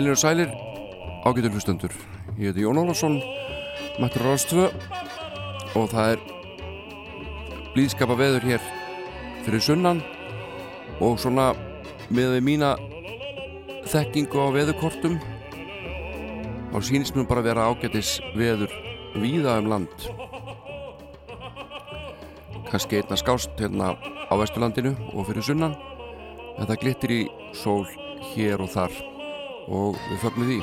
Heilir 0.00 0.14
og 0.16 0.18
sælir, 0.18 0.48
ágætur 1.28 1.52
hlustendur. 1.52 1.92
Ég 2.38 2.54
heiti 2.54 2.62
Jón 2.64 2.78
Ólafsson, 2.80 3.18
mættur 4.00 4.22
Ráðstvö 4.24 4.70
og 5.76 5.90
það 5.92 6.14
er 6.14 6.22
blíðskapa 7.74 8.16
veður 8.16 8.46
hér 8.48 8.64
fyrir 9.44 9.60
sunnan 9.60 10.00
og 11.04 11.20
svona 11.20 11.50
með 12.08 12.32
við 12.38 12.46
mína 12.48 12.70
þekkingu 13.92 14.40
á 14.40 14.48
veðukortum 14.56 15.18
þá 16.72 16.78
sínist 16.80 17.20
mér 17.20 17.28
bara 17.28 17.44
vera 17.44 17.68
ágætis 17.68 18.14
veður 18.32 18.72
víða 19.20 19.58
um 19.60 19.68
land. 19.68 20.08
Kanski 22.72 23.02
einna 23.02 23.20
skást 23.20 23.52
hérna 23.60 23.92
á 24.00 24.32
Vesturlandinu 24.32 24.96
og 25.12 25.28
fyrir 25.28 25.44
sunnan 25.44 25.76
en 26.56 26.64
það 26.64 26.84
glittir 26.86 27.16
í 27.20 27.22
sól 27.52 27.84
hér 28.32 28.64
og 28.64 28.72
þar 28.72 29.09
og 29.70 29.98
við 30.10 30.22
fögnum 30.24 30.50
því. 30.50 30.60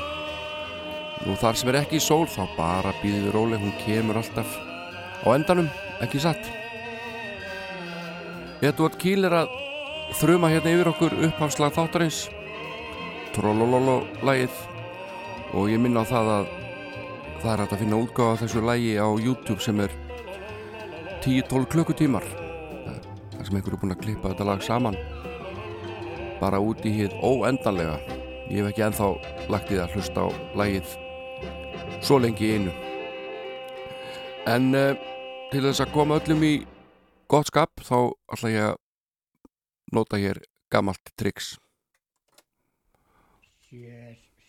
Nú 1.25 1.35
þar 1.41 1.57
sem 1.57 1.71
er 1.71 1.79
ekki 1.81 1.99
sól 2.03 2.25
þá 2.29 2.43
bara 2.57 2.93
býðum 3.01 3.27
við 3.27 3.35
róleg, 3.35 3.63
hún 3.63 3.77
kemur 3.81 4.19
alltaf 4.19 4.57
á 5.25 5.27
endanum, 5.33 5.69
ekki 6.03 6.21
satt? 6.21 6.51
Edvard 8.61 8.97
Kíl 9.01 9.25
er 9.27 9.35
að 9.43 9.53
þruma 10.17 10.51
hérna 10.51 10.73
yfir 10.75 10.91
okkur 10.91 11.15
uppháslag 11.27 11.75
þáttarins. 11.75 12.25
Trollololo 13.35 13.99
lægið 14.25 14.61
og 15.57 15.69
ég 15.71 15.81
minna 15.81 16.01
á 16.01 16.09
það 16.09 16.31
að 16.35 16.47
það 17.41 17.51
er 17.51 17.61
hægt 17.61 17.75
að 17.75 17.81
finna 17.83 18.01
útgáða 18.01 18.39
þessu 18.41 18.63
lægi 18.65 18.93
á 18.97 19.07
YouTube 19.13 19.61
sem 19.61 19.81
er 19.85 19.93
10-12 21.21 21.67
klukkutímar. 21.73 22.25
Þar 23.35 23.45
sem 23.45 23.59
einhver 23.59 23.77
er 23.77 23.81
búin 23.81 23.93
að 23.93 24.03
klippa 24.05 24.31
þetta 24.33 24.47
lag 24.49 24.63
saman. 24.65 24.97
Bara 26.41 26.61
út 26.61 26.85
í 26.85 26.93
hitt 26.93 27.13
óendanlega 27.21 28.16
ég 28.49 28.61
hef 28.61 28.71
ekki 28.71 28.85
enþá 28.87 29.11
lagt 29.51 29.71
í 29.71 29.77
það 29.77 29.83
að 29.85 29.93
hlusta 29.97 30.23
á 30.23 30.27
lægið 30.61 30.95
svo 32.01 32.19
lengi 32.21 32.47
í 32.47 32.57
einu. 32.57 32.73
En 34.47 34.71
uh, 34.77 34.95
til 35.51 35.63
þess 35.65 35.83
að 35.83 35.93
koma 35.95 36.19
öllum 36.21 36.43
í 36.47 36.53
gott 37.31 37.49
skap 37.51 37.83
þá 37.83 38.13
ætla 38.33 38.51
ég 38.53 38.69
að 38.71 38.77
nota 39.95 40.19
hér 40.19 40.41
gammalt 40.71 41.15
triks 41.19 41.55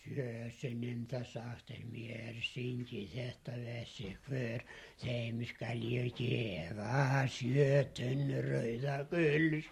Sjö, 0.09 0.23
sjösunum 0.57 1.01
það 1.09 1.25
sagt 1.31 1.71
er 1.73 1.81
mér 1.93 2.37
syngi 2.41 3.01
þetta 3.11 3.57
vessi 3.61 4.07
hver 4.25 4.63
þeim 5.03 5.43
skal 5.45 5.83
ég 5.85 6.07
gefa 6.17 7.03
sjötun 7.35 8.23
rauða 8.45 8.95
gulls 9.11 9.67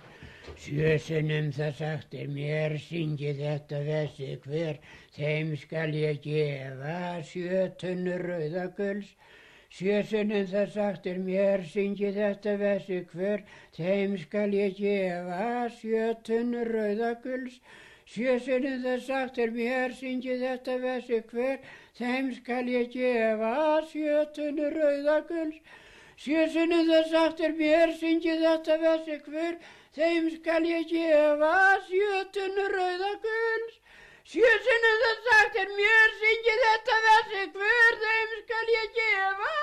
Sjösunum 0.65 1.49
það 1.57 1.73
sagt 1.79 2.13
er 2.21 2.29
mér 2.35 2.77
syngi 2.83 3.33
þetta 3.39 3.79
vessi 3.87 4.29
hver 4.45 4.77
þeim 5.17 5.55
skal 5.63 5.97
ég 6.03 6.21
gefa 6.27 6.99
sjötun 7.31 8.05
rauða 8.27 8.67
gulls 8.77 9.09
Sjösunum 9.79 10.45
það 10.53 10.71
sagt 10.77 11.09
er 11.15 11.23
mér 11.31 11.65
syngi 11.73 12.13
þetta 12.19 12.55
vessi 12.61 13.01
hver 13.15 13.47
þeim 13.79 14.15
skal 14.27 14.53
ég 14.59 14.77
gefa 14.83 15.51
sjötun 15.81 16.55
rauða 16.69 17.15
gulls 17.25 17.57
Sjösunum 18.07 18.83
það 18.85 19.01
sagt 19.03 19.37
er 19.43 19.49
mér, 19.51 19.93
syngi 19.99 20.37
þetta 20.39 20.75
vessi 20.83 21.17
hver, 21.31 21.57
þeim 21.99 22.29
skal 22.37 22.61
ég 22.71 22.93
gefa 22.93 23.55
sjötunu 23.89 24.69
rauðaguls. 24.75 25.57
Sjösunum 26.23 26.87
það 26.87 27.09
sagt 27.11 27.41
er 27.43 27.57
mér, 27.57 27.91
syngi 27.99 28.37
þetta 28.43 28.77
vessi 28.83 29.17
hver, 29.25 29.57
þeim 29.97 30.29
skal 30.37 30.61
ég 30.69 30.87
gefa 30.93 31.51
sjötunu 31.89 32.69
rauðaguls. 32.77 33.75
Sjösunum 34.31 35.03
það 35.03 35.19
sagt 35.25 35.59
er 35.65 35.69
mér, 35.75 36.15
syngi 36.21 36.55
þetta 36.63 36.95
vessi 37.07 37.43
hver, 37.57 37.99
þeim 38.05 38.33
skal 38.39 38.71
ég 38.77 38.95
gefa 39.01 39.53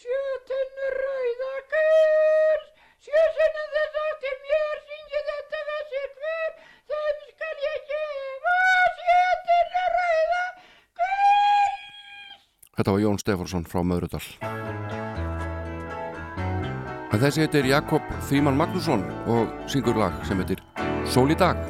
sjötunu 0.00 0.90
rauðaguls. 0.96 2.66
Sjösunum 3.04 3.70
það 3.76 3.94
sagt 4.00 4.26
er 4.32 4.40
mér, 4.48 4.82
syngi 4.88 5.22
þetta 5.28 5.62
vessi 5.70 6.02
hver, 6.16 6.58
þeim 6.92 7.24
skal 7.32 7.54
ég 7.66 7.90
gefa 7.92 8.58
sjötuna 9.00 9.86
rauða 9.96 10.44
gull. 11.00 11.74
Þetta 12.76 12.96
var 12.96 13.04
Jón 13.06 13.20
Stefánsson 13.22 13.68
frá 13.70 13.82
Möðrudal 13.82 14.24
en 17.16 17.22
þessi 17.22 17.46
heitir 17.46 17.68
Jakob 17.70 18.04
Fríman 18.28 18.58
Magnússon 18.58 19.04
og 19.32 19.52
syngur 19.72 19.96
lag 19.96 20.16
sem 20.28 20.40
heitir 20.42 20.60
Sól 21.08 21.30
í 21.32 21.38
dag 21.38 21.60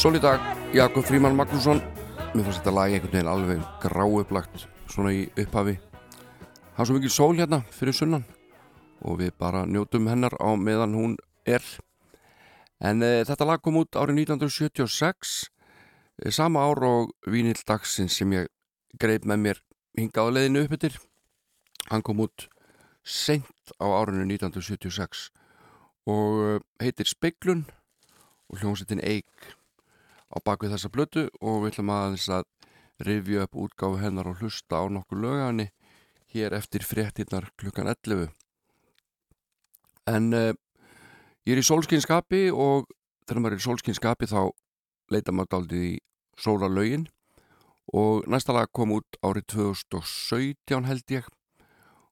Sól 0.00 0.16
í 0.16 0.20
dag, 0.22 0.40
Jakob 0.72 1.04
Fríman 1.04 1.34
Magnússon. 1.36 1.76
Mér 2.32 2.46
fannst 2.46 2.62
þetta 2.62 2.72
lag 2.72 2.94
einhvern 2.94 3.10
veginn 3.12 3.28
alveg 3.28 3.64
gráuplagt 3.82 4.62
svona 4.88 5.10
í 5.12 5.26
upphafi. 5.42 5.74
Það 6.72 6.80
er 6.80 6.88
svo 6.88 6.96
mikið 6.96 7.12
sól 7.12 7.36
hérna 7.36 7.58
fyrir 7.76 7.98
sunnan 7.98 8.24
og 9.04 9.18
við 9.20 9.34
bara 9.36 9.66
njótum 9.68 10.08
hennar 10.08 10.38
á 10.40 10.56
meðan 10.56 10.96
hún 10.96 11.18
er. 11.44 11.60
En 12.80 13.04
e, 13.04 13.26
þetta 13.28 13.50
lag 13.50 13.60
kom 13.60 13.76
út 13.82 14.00
árið 14.00 14.22
1976 14.22 15.36
e, 16.24 16.32
sama 16.32 16.64
ár 16.64 16.80
og 16.88 17.12
Vínil 17.28 17.60
Dagsins 17.60 18.16
sem 18.16 18.32
ég 18.38 18.48
greip 18.96 19.28
með 19.28 19.44
mér 19.44 19.62
hingaða 20.00 20.38
leiðinu 20.38 20.64
upp 20.64 20.80
yfir 20.80 20.96
Hann 21.92 22.00
kom 22.00 22.24
út 22.24 22.48
sent 23.04 23.76
á 23.76 23.84
árinu 23.84 24.24
1976 24.32 25.28
og 26.08 26.44
e, 26.48 26.58
heitir 26.88 27.12
Speiklun 27.12 27.66
og 28.48 28.64
hljómsettin 28.64 29.04
Eik 29.04 29.59
á 30.30 30.36
bakvið 30.44 30.76
þessa 30.76 30.90
blötu 30.94 31.26
og 31.40 31.64
við 31.64 31.72
ætlum 31.72 31.92
aðeins 31.94 32.28
að 32.30 32.46
rifja 33.06 33.46
upp 33.46 33.56
útgáfu 33.64 34.00
hennar 34.02 34.28
og 34.30 34.42
hlusta 34.42 34.80
á 34.80 34.84
nokkur 34.92 35.22
lögani 35.22 35.70
hér 36.34 36.54
eftir 36.54 36.84
fréttinnar 36.86 37.48
klukkan 37.58 37.90
11 37.90 38.28
en 40.10 40.32
uh, 40.34 40.52
ég 41.46 41.56
er 41.56 41.62
í 41.62 41.66
sólskinskapi 41.66 42.48
og 42.52 42.90
þegar 43.26 43.42
maður 43.42 43.56
er 43.56 43.62
í 43.62 43.66
sólskinskapi 43.66 44.30
þá 44.30 44.42
leita 45.10 45.34
maður 45.34 45.56
daldið 45.56 45.88
í 45.88 45.94
sólarlaugin 46.40 47.08
og 47.96 48.28
næsta 48.30 48.54
lag 48.54 48.70
kom 48.72 48.94
út 48.94 49.18
árið 49.26 49.48
2017 49.56 50.86
held 50.86 51.16
ég 51.16 51.26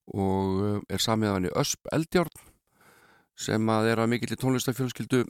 og 0.08 0.62
uh, 0.64 0.80
er 0.90 1.02
samiðan 1.04 1.50
í 1.50 1.54
Ösp 1.54 1.90
Eldjárn 1.94 2.46
sem 3.38 3.70
að 3.70 3.92
er 3.92 4.02
að 4.02 4.10
mikill 4.10 4.34
í 4.34 4.40
tónlistafjölskyldu 4.40 5.22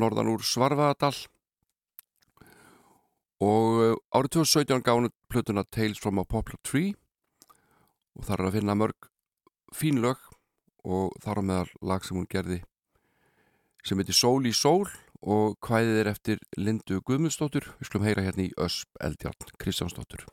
norðan 0.00 0.30
úr 0.32 0.44
Svarfaðadal 0.46 1.12
og 3.42 3.80
eh, 3.82 3.94
árið 4.14 4.36
2017 4.38 4.84
gaf 4.86 4.98
hún 4.98 5.12
plötuna 5.32 5.64
Tales 5.64 6.00
from 6.00 6.20
a 6.22 6.24
Poplar 6.24 6.60
Tree. 6.62 6.94
Og 8.18 8.26
þar 8.28 8.42
er 8.42 8.50
að 8.50 8.58
finna 8.58 8.76
mörg 8.78 9.08
fín 9.74 10.02
lög 10.04 10.20
og 10.84 11.14
þar 11.24 11.40
á 11.40 11.42
meðal 11.48 11.72
lag 11.80 12.04
sem 12.04 12.18
hún 12.18 12.28
gerði 12.28 12.60
sem 13.82 13.98
heitir 13.98 14.18
Sól 14.18 14.46
í 14.46 14.52
sól 14.54 14.86
og 15.22 15.56
hvæðið 15.62 16.00
er 16.02 16.10
eftir 16.12 16.42
Lindu 16.58 17.00
Guðmundsdóttur. 17.06 17.72
Við 17.78 17.90
skulum 17.90 18.06
heyra 18.06 18.26
hérna 18.26 18.48
í 18.48 18.54
Ösp 18.60 18.90
Eldjarn 19.02 19.54
Kristjánsdóttur 19.62 20.26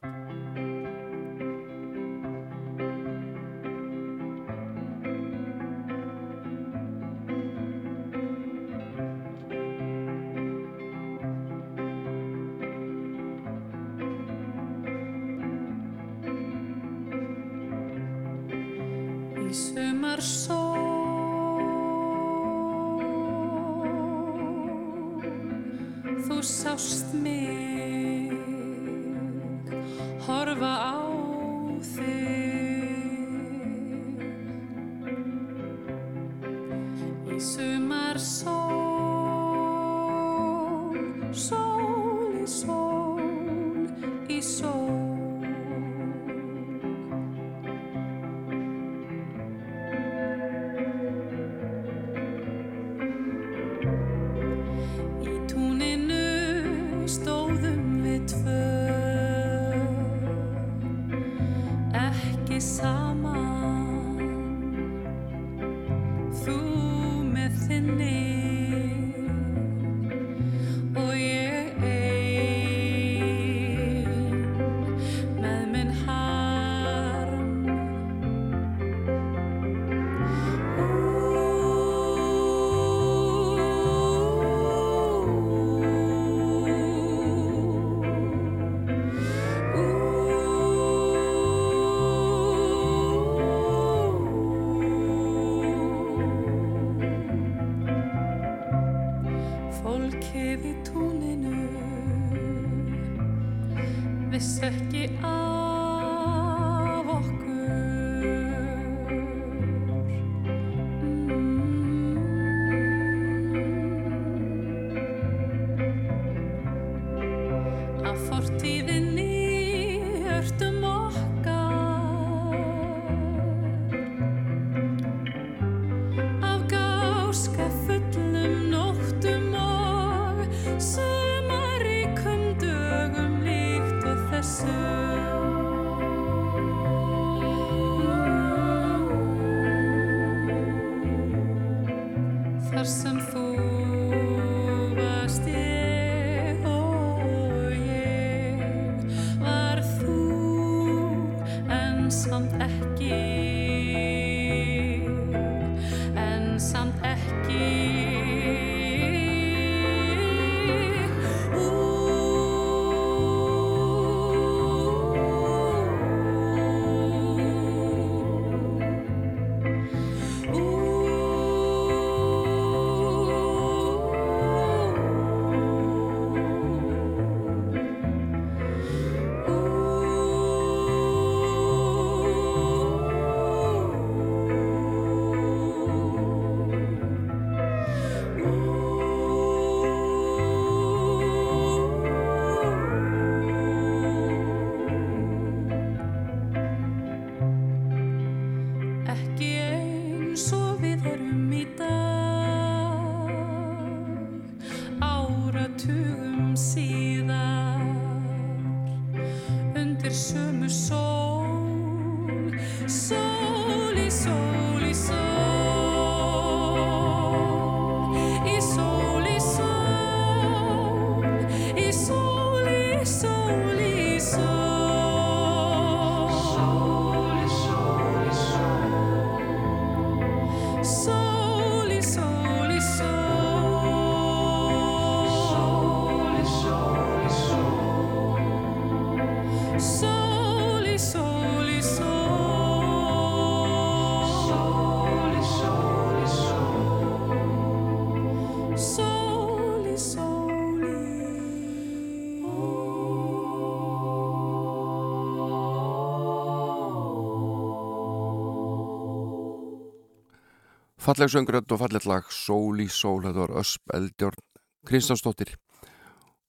falleg 261.09 261.31
söngrönd 261.33 261.71
og 261.73 261.79
falleg 261.81 262.05
lag 262.05 262.27
Sól 262.29 262.81
í 262.83 262.85
sól, 262.91 263.23
þetta 263.23 263.41
var 263.41 263.53
Ösp 263.63 263.93
Eldjórn 263.97 264.43
Kristjánsdóttir. 264.85 265.55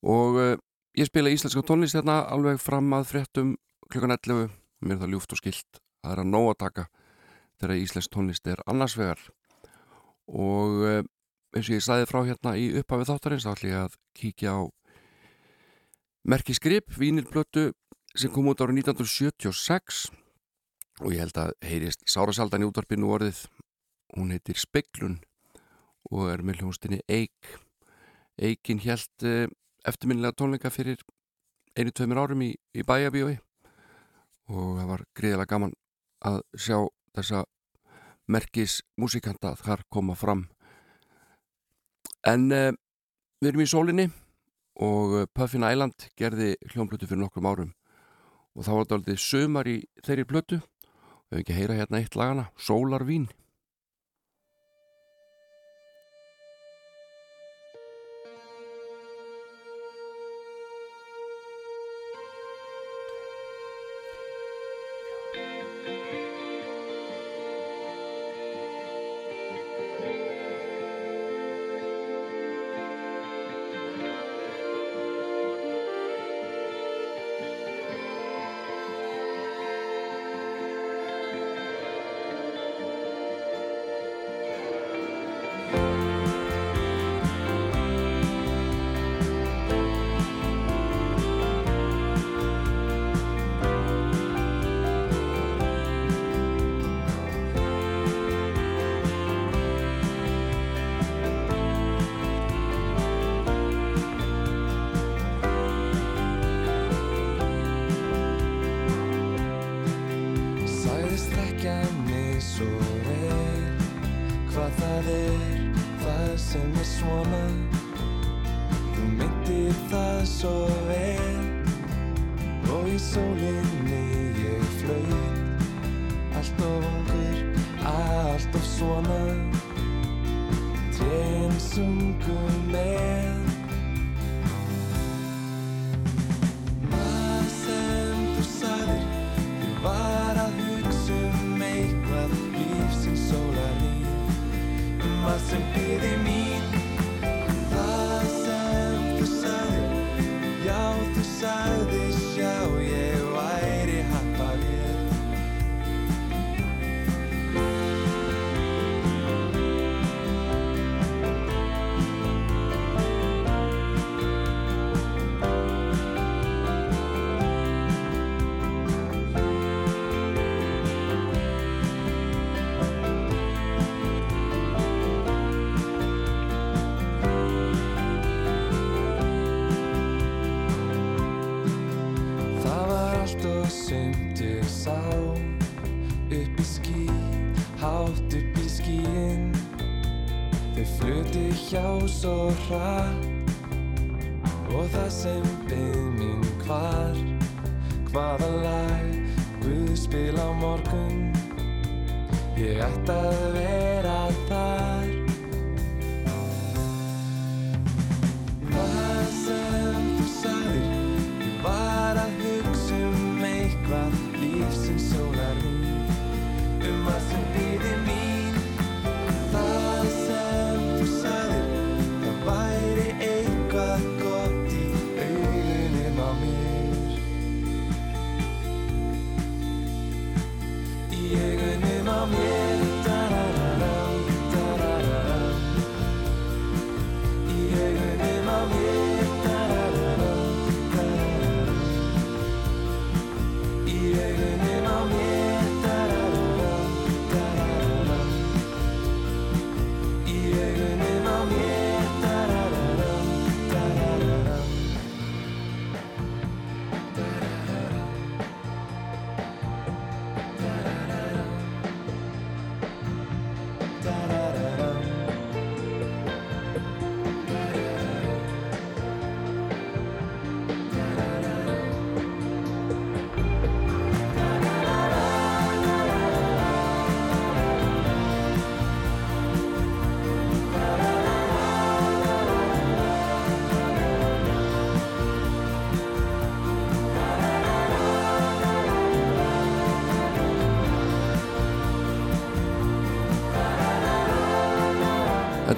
Og 0.04 0.36
uh, 0.36 0.56
ég 0.98 1.08
spila 1.08 1.32
íslenska 1.32 1.62
tónlist 1.64 1.96
hérna 1.96 2.18
alveg 2.28 2.60
fram 2.60 2.90
að 2.92 3.06
fréttum 3.08 3.54
klukkan 3.88 4.12
11 4.18 4.50
mér 4.84 4.96
er 4.96 5.00
það 5.00 5.14
ljúft 5.14 5.32
og 5.32 5.40
skilt 5.40 5.80
það 6.00 6.12
er 6.12 6.20
að 6.22 6.28
nóg 6.34 6.48
að 6.50 6.58
taka 6.64 6.84
þegar 7.60 7.80
íslensk 7.84 8.12
tónlist 8.12 8.50
er 8.52 8.60
annars 8.68 8.96
vegar. 9.00 9.22
Og 10.28 10.76
uh, 10.84 11.00
eins 11.56 11.70
og 11.70 11.78
ég 11.78 11.86
sæði 11.86 12.10
frá 12.10 12.20
hérna 12.28 12.54
í 12.60 12.68
upphafið 12.82 13.14
þáttarins 13.14 13.48
þá 13.48 13.52
ætlum 13.54 13.72
ég 13.72 13.80
að 13.86 13.96
kíkja 14.20 14.56
á 14.56 14.60
Merki 16.28 16.52
Skrip, 16.52 16.92
vínilblötu 17.00 17.70
sem 18.12 18.32
kom 18.32 18.52
út 18.52 18.60
árið 18.60 18.82
1976 18.84 20.04
og 21.00 21.14
ég 21.14 21.24
held 21.24 21.40
að 21.40 21.56
heyrist 21.64 22.04
Sárasaldan 22.04 22.66
í 22.66 22.68
útvarpinu 22.68 23.08
orðið 23.16 23.46
hún 24.16 24.32
heitir 24.34 24.58
Speglun 24.58 25.18
og 26.10 26.30
er 26.32 26.42
með 26.42 26.62
hljónstinni 26.62 27.00
Eik. 27.08 27.54
Eikin 28.40 28.80
held 28.82 29.26
eh, 29.26 29.46
eftirminnilega 29.86 30.36
tónleika 30.36 30.72
fyrir 30.72 31.00
einu-tveimur 31.78 32.20
árum 32.22 32.42
í, 32.44 32.54
í 32.74 32.84
bæjabíói 32.86 33.36
og 34.50 34.78
það 34.80 34.88
var 34.90 35.04
gríðilega 35.16 35.50
gaman 35.52 35.74
að 36.26 36.40
sjá 36.58 36.78
þessa 37.16 37.44
merkis 38.30 38.80
músikanta 39.00 39.54
þar 39.58 39.84
koma 39.90 40.16
fram. 40.18 40.46
En 42.26 42.50
uh, 42.52 42.72
við 43.40 43.52
erum 43.52 43.64
í 43.64 43.68
sólinni 43.70 44.06
og 44.80 45.14
eh, 45.20 45.28
Puffin 45.34 45.64
Island 45.66 46.08
gerði 46.18 46.54
hljónblötu 46.72 47.08
fyrir 47.08 47.22
nokkrum 47.22 47.48
árum 47.48 47.70
og 48.56 48.64
þá 48.66 48.70
var 48.72 48.84
þetta 48.84 48.98
aldrei 48.98 49.20
sömar 49.20 49.70
í 49.70 49.76
þeirri 50.04 50.26
blötu 50.28 50.58
og 50.60 51.34
við 51.34 51.42
ekki 51.42 51.56
heyra 51.56 51.78
hérna 51.78 52.00
eitt 52.00 52.16
lagana 52.18 52.48
Sólarvín 52.60 53.28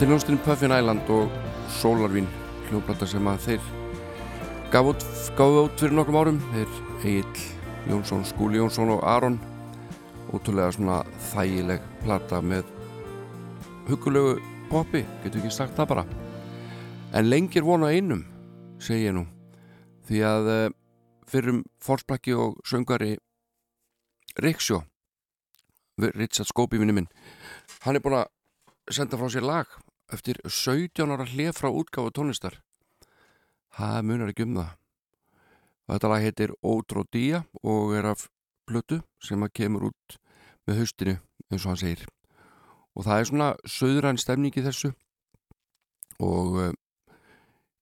Þetta 0.03 0.11
er 0.11 0.17
hljómsdyn 0.17 0.39
Puffin 0.43 0.73
Island 0.75 1.11
og 1.15 1.35
Solarvín 1.71 2.25
hljómblata 2.67 3.07
sem 3.07 3.27
að 3.31 3.45
þeir 3.45 3.67
gaf 4.73 4.89
út, 4.91 5.05
út 5.39 5.77
fyrir 5.79 5.93
nokkrum 5.95 6.17
árum. 6.19 6.41
Þeir 6.51 6.73
Egil 7.07 7.45
Jónsson, 7.87 8.25
Skúli 8.27 8.59
Jónsson 8.59 8.91
og 8.91 9.05
Aron. 9.07 9.37
Ótrúlega 10.35 10.73
svona 10.75 10.97
þægileg 11.29 11.85
plata 12.01 12.41
með 12.43 12.73
hugulegu 13.87 14.33
poppi, 14.73 15.05
getur 15.23 15.39
ekki 15.39 15.53
sagt 15.55 15.79
það 15.79 15.93
bara. 15.93 16.05
En 17.15 17.31
lengir 17.31 17.63
vona 17.63 17.93
einum 17.95 18.27
segi 18.83 19.07
ég 19.07 19.15
nú. 19.15 19.23
Því 20.11 20.25
að 20.33 20.53
uh, 20.57 20.67
fyrrum 21.31 21.63
fórsprakki 21.79 22.35
og 22.35 22.59
söngari 22.67 23.13
Riksjó 24.35 24.83
Richard 26.03 26.51
Scópi 26.51 26.83
vinni 26.83 26.99
minn 26.99 27.11
hann 27.87 27.95
er 27.95 28.03
búin 28.03 28.19
að 28.25 28.31
senda 28.91 29.15
frá 29.15 29.31
sér 29.31 29.47
lag 29.47 29.82
eftir 30.13 30.39
17 30.45 31.11
ára 31.11 31.27
hlið 31.29 31.53
frá 31.57 31.69
útgáfu 31.71 32.13
tónlistar. 32.15 32.59
Það 33.73 33.99
munar 34.09 34.33
ekki 34.33 34.47
um 34.47 34.59
það. 34.61 34.73
Þetta 35.93 36.11
lag 36.13 36.25
heitir 36.25 36.53
Ódródía 36.63 37.43
og 37.63 37.95
er 37.97 38.09
af 38.13 38.29
blötu 38.69 39.01
sem 39.23 39.43
að 39.43 39.55
kemur 39.59 39.89
út 39.91 40.19
með 40.69 40.83
haustinu 40.83 41.17
eins 41.51 41.65
og 41.65 41.73
hann 41.73 41.81
segir. 41.81 42.05
Og 42.97 43.07
það 43.07 43.19
er 43.19 43.29
svona 43.31 43.49
söðræn 43.65 44.21
stemning 44.21 44.57
í 44.57 44.65
þessu 44.65 44.93
og 46.23 46.59
uh, 46.61 46.71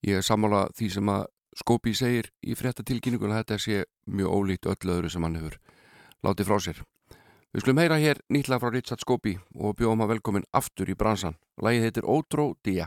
ég 0.07 0.21
er 0.21 0.27
sammála 0.27 0.69
því 0.79 0.95
sem 0.97 1.13
að 1.13 1.29
Skópi 1.61 1.91
segir 1.99 2.29
í 2.47 2.55
fréttatilkynningun 2.55 3.33
að 3.35 3.41
þetta 3.41 3.57
sé 3.59 3.79
mjög 4.07 4.35
ólíkt 4.39 4.69
öllu 4.71 4.93
öðru 4.95 5.09
sem 5.11 5.25
hann 5.27 5.35
hefur 5.35 5.57
látið 6.23 6.47
frá 6.47 6.61
sér 6.63 6.79
Við 7.51 7.65
skulum 7.65 7.81
heyra 7.83 7.97
hér 7.99 8.19
nýtla 8.31 8.61
frá 8.63 8.71
Richard 8.71 9.01
Scobie 9.03 9.41
og 9.59 9.75
bjóðum 9.75 10.05
að 10.05 10.13
velkomin 10.13 10.45
aftur 10.55 10.87
í 10.87 10.95
bransan. 10.95 11.35
Lægið 11.59 11.83
heitir 11.83 12.07
Ótró 12.07 12.53
Día. 12.63 12.87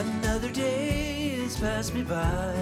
Another 0.00 0.48
day 0.48 1.36
has 1.44 1.60
passed 1.60 1.92
me 1.92 2.00
by. 2.00 2.56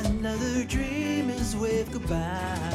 Another 0.00 0.64
dream 0.64 1.28
has 1.28 1.54
waved 1.54 1.92
goodbye. 1.92 2.71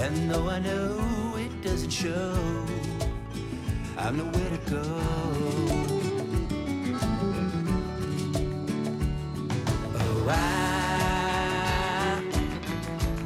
And 0.00 0.30
though 0.30 0.48
I 0.48 0.60
know 0.60 1.34
it 1.36 1.60
doesn't 1.60 1.90
show, 1.90 2.64
I've 3.96 4.14
nowhere 4.16 4.50
to 4.50 4.58
go. 4.70 4.84
Oh, 10.00 10.28
I, 10.30 12.22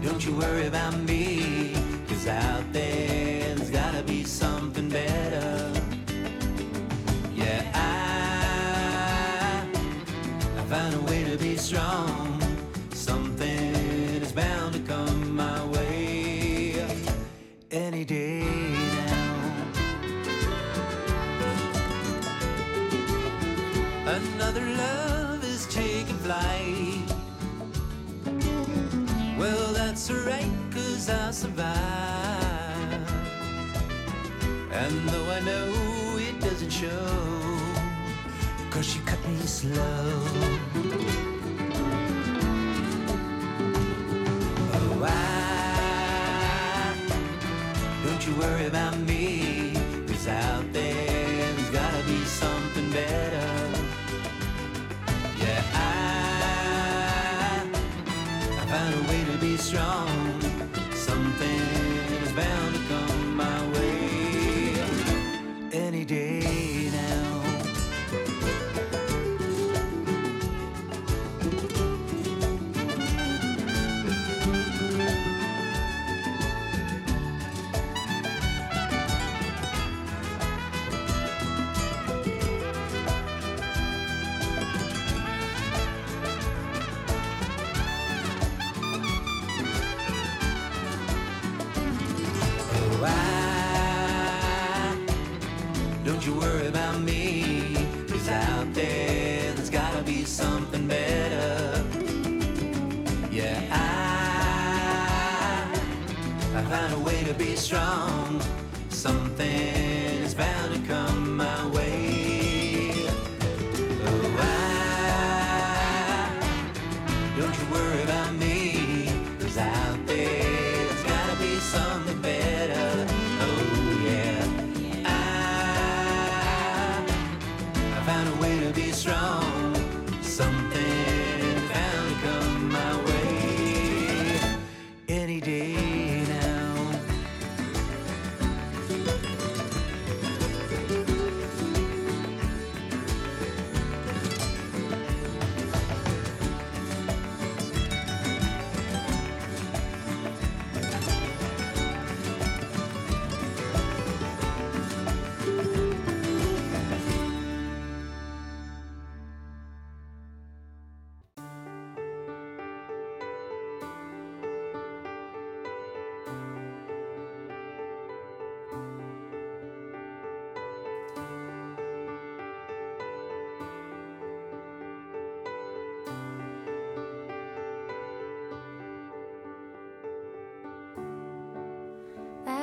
don't 0.02 0.24
you 0.24 0.35
worry 0.35 0.66
about 0.66 0.98
me, 1.00 1.21
That's 30.02 30.18
alright, 30.18 30.50
cause 30.72 31.08
I'll 31.08 31.32
survive. 31.32 31.70
And 34.72 35.08
though 35.08 35.30
I 35.30 35.38
know 35.42 36.18
it 36.18 36.40
doesn't 36.40 36.70
show, 36.70 37.06
cause 38.68 38.84
she 38.84 38.98
cut 39.06 39.24
me 39.28 39.36
slow. 39.46 40.24
Oh, 44.74 45.04
I, 45.04 45.12
don't 48.04 48.26
you 48.26 48.34
worry 48.34 48.66
about 48.66 48.98
me, 48.98 49.76
cause 50.08 50.26
out 50.26 50.72
there 50.72 50.91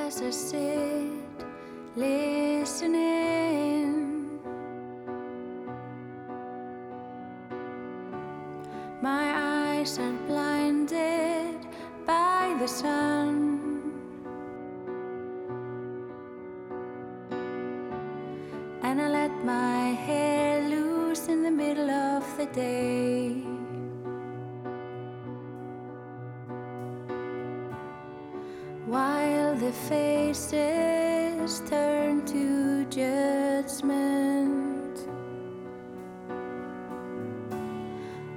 as 0.09 0.23
I 0.23 0.31
sit 0.31 0.78
the 29.69 29.75
faces 29.75 31.61
turn 31.69 32.25
to 32.25 32.85
judgment, 32.85 34.97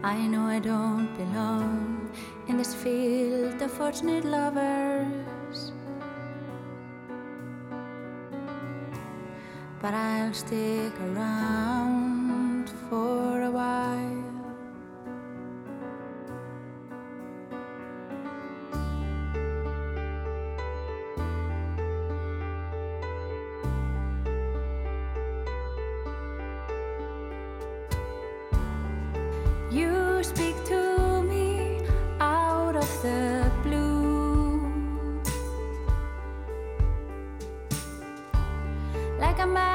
I 0.04 0.26
know 0.26 0.42
I 0.42 0.58
don't 0.58 1.08
belong 1.16 2.10
in 2.48 2.58
this 2.58 2.74
field 2.74 3.62
of 3.62 3.70
fortunate 3.70 4.26
lovers. 4.26 5.72
But 9.80 9.94
I'll 9.94 10.34
stick 10.34 10.92
around 11.00 11.81
Like 39.42 39.58
a 39.58 39.71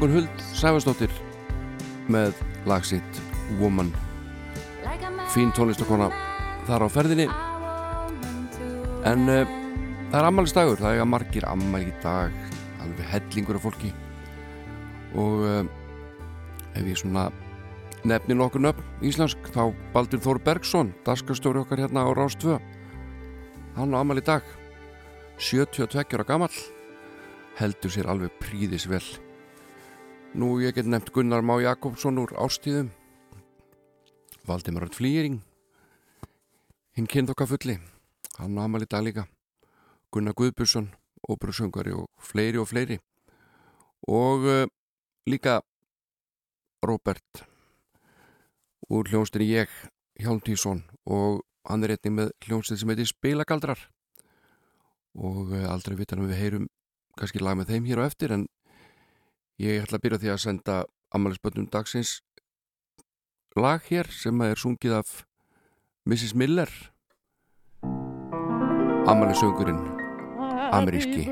Ingun 0.00 0.14
Huld 0.16 0.42
Sæfastóttir 0.56 1.10
með 2.08 2.38
lagsitt 2.64 3.18
Woman. 3.58 3.90
Like 4.80 5.04
a 5.04 5.10
man 5.12 5.28
Fín 5.28 5.52
tónlistakona 5.52 6.06
þar 6.64 6.86
á 6.86 6.88
ferðinni. 6.88 7.26
En 9.04 9.28
uh, 9.28 9.52
það 10.08 10.16
er 10.22 10.30
ammælistagur, 10.30 10.80
það 10.80 11.02
er 11.02 11.10
margir 11.12 11.48
ammæli 11.50 11.92
í 11.92 11.94
dag 12.00 12.32
alveg 12.80 13.12
hellingur 13.12 13.60
af 13.60 13.68
fólki. 13.68 13.92
Og 15.20 15.44
uh, 15.44 15.62
ef 16.72 16.80
ég 16.80 17.04
svona 17.04 17.28
nefni 18.00 18.40
nokkur 18.40 18.70
nöfn 18.70 19.04
íslensk 19.04 19.52
þá 19.52 19.66
Baldur 19.92 20.24
Þór 20.24 20.44
Bergson 20.48 20.96
daskarstjóri 21.04 21.66
okkar 21.66 21.84
hérna 21.84 22.08
á 22.08 22.16
Rás 22.16 22.40
2 22.40 22.56
hann 23.76 23.92
á 23.92 24.00
ammæli 24.00 24.24
í 24.24 24.32
dag 24.32 24.54
72 25.36 26.08
ára 26.16 26.32
gamall 26.32 26.62
heldur 27.60 27.92
sér 27.92 28.08
alveg 28.08 28.40
príðis 28.40 28.88
vel 28.88 29.04
nú 30.34 30.60
ég 30.62 30.74
get 30.74 30.86
nefnt 30.86 31.10
Gunnar 31.12 31.42
Má 31.42 31.58
Jakobsson 31.62 32.18
úr 32.22 32.30
Ástíðum 32.38 32.90
Valdimar 34.46 34.86
Flýring. 34.94 35.40
Hinn 36.94 37.06
kynnt 37.10 37.30
okkar 37.30 37.48
fulli 37.50 37.78
hann 38.38 38.58
ammæli 38.58 38.86
í 38.86 38.90
dag 38.90 39.04
líka. 39.04 39.26
Gunnar 40.10 40.34
Guðbjörnsson, 40.34 40.90
óperusöngari 41.28 41.92
og 41.94 42.08
fleiri 42.18 42.58
og 42.58 42.68
fleiri. 42.70 42.98
Og 44.08 44.46
uh, 44.46 44.66
líka 45.26 45.60
Robert 46.82 47.44
úr 48.90 49.10
hljónstinni 49.10 49.50
ég 49.50 49.70
Hjálmtísson 50.20 50.82
og 51.06 51.42
hann 51.68 51.84
er 51.84 51.94
einnig 51.96 52.16
með 52.16 52.32
hljónstin 52.46 52.80
sem 52.80 52.90
heitir 52.90 53.10
Spilagaldrar. 53.10 53.82
Og 55.14 55.52
uh, 55.52 55.66
aldrei 55.70 55.98
vitan 55.98 56.22
við 56.24 56.38
heyrum 56.38 56.70
kannski 57.18 57.42
lag 57.42 57.58
með 57.58 57.74
þeim 57.74 57.90
hér 57.90 58.02
á 58.02 58.08
eftir 58.08 58.34
en 58.34 58.48
ég 59.60 59.84
ætla 59.84 60.00
að 60.00 60.04
byrja 60.06 60.22
því 60.22 60.32
að 60.32 60.42
senda 60.46 60.76
ammælisböndum 61.14 61.68
dagsins 61.72 62.20
lag 63.58 63.84
hér 63.90 64.08
sem 64.14 64.40
er 64.46 64.56
sungið 64.56 64.96
af 65.02 65.12
Mrs. 66.08 66.34
Miller 66.34 66.72
ammælisöngurinn 69.10 69.84
ameríski 70.72 71.28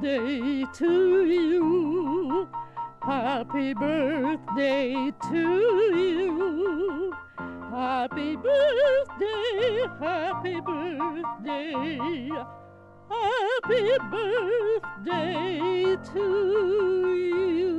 birthday 0.00 0.64
to 0.72 1.24
you. 1.24 2.48
Happy 3.02 3.74
birthday 3.74 5.12
to 5.30 5.42
you. 5.96 7.12
Happy 7.70 8.36
birthday, 8.36 9.86
happy 10.00 10.60
birthday, 10.60 11.74
happy 13.10 13.82
birthday 14.12 15.96
to 16.12 16.26
you. 17.20 17.74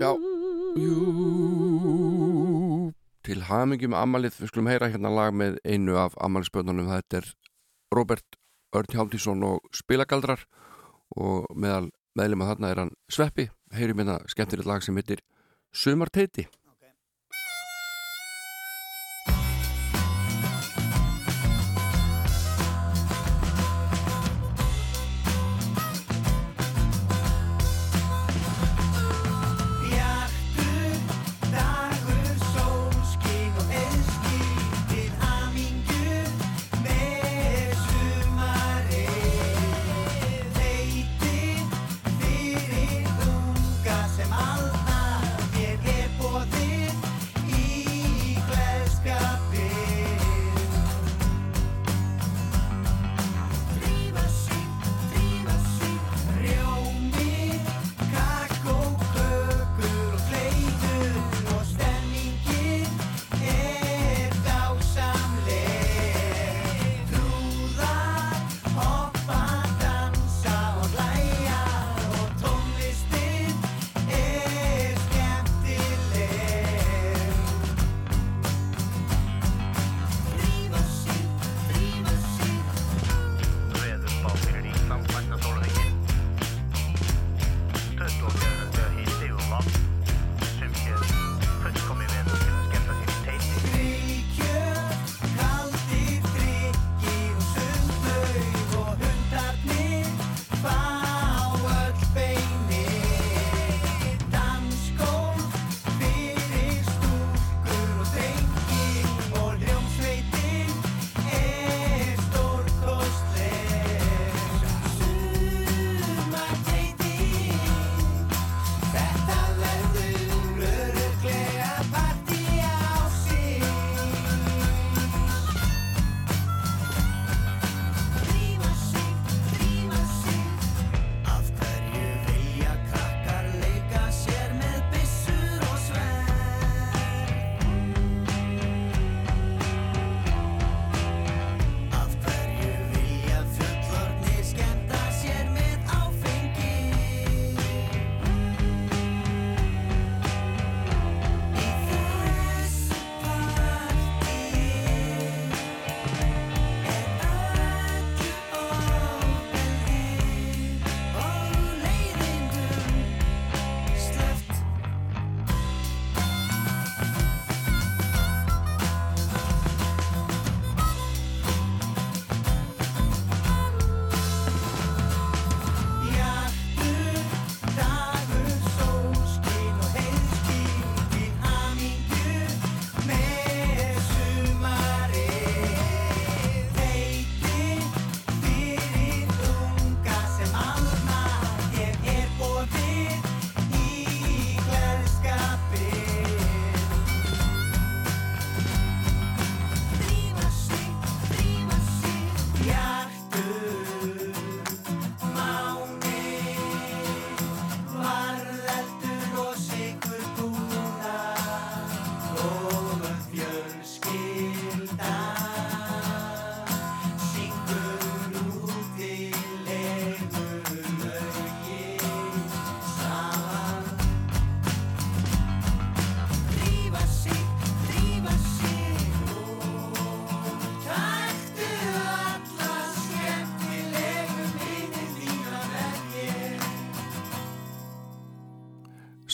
Já, 0.00 0.12
jú. 0.78 0.96
Til 3.26 3.42
hamingjum 3.42 3.94
amalið, 3.98 4.38
við 4.40 4.48
skulum 4.52 4.70
heyra 4.70 4.90
hérna 4.92 5.10
lag 5.10 5.34
með 5.34 5.58
einu 5.66 5.94
af 5.98 6.14
amalisböndunum, 6.22 6.92
þetta 6.94 7.14
er 7.22 7.26
Robert 7.94 8.28
Örn 8.76 8.90
Hjálmtísson 8.92 9.42
og 9.46 9.58
Spilagaldrar. 9.74 10.40
Og 11.16 11.46
meðal 11.54 11.90
meðlum 12.18 12.42
að 12.44 12.50
þarna 12.52 12.70
er 12.70 12.78
hann 12.82 12.94
Sveppi, 13.10 13.50
heyrum 13.74 13.98
hérna 14.02 14.16
skemmtilegt 14.30 14.68
lag 14.68 14.82
sem 14.84 14.96
heitir 14.98 15.20
Sumarteiti 15.74 16.46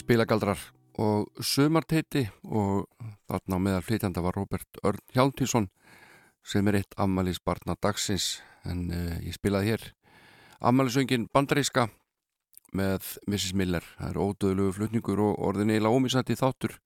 Spilagaldrar 0.03 0.59
og 0.99 1.31
Sumarteiti 1.41 2.25
og 2.43 2.89
þarna 3.31 3.59
á 3.59 3.65
meðal 3.65 3.85
flytjanda 3.87 4.23
var 4.25 4.35
Robert 4.37 4.81
Örn 4.83 5.01
Hjálmtísson 5.15 5.69
sem 6.43 6.67
er 6.69 6.81
eitt 6.81 6.97
ammælisbarna 7.01 7.77
dagsins 7.79 8.41
en 8.67 8.89
uh, 8.91 9.19
ég 9.23 9.37
spilaði 9.37 9.73
hér 9.73 9.85
ammælisöngin 10.63 11.29
bandaríska 11.33 11.87
með 12.75 13.15
Mrs. 13.29 13.55
Miller 13.55 13.87
það 13.95 14.11
er 14.11 14.21
ódöðlugu 14.27 14.77
flutningur 14.79 15.23
og 15.23 15.39
orðin 15.51 15.71
eiginlega 15.71 15.95
ómisandi 15.95 16.39
þáttur 16.41 16.77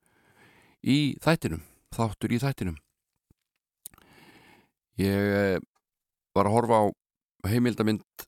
í 0.84 1.16
þættinum 1.24 1.64
þáttur 1.96 2.36
í 2.36 2.40
þættinum 2.42 2.78
ég 5.00 5.32
uh, 5.56 5.58
var 6.36 6.50
að 6.50 6.58
horfa 6.58 6.82
á 6.84 6.86
heimildamind 7.48 8.26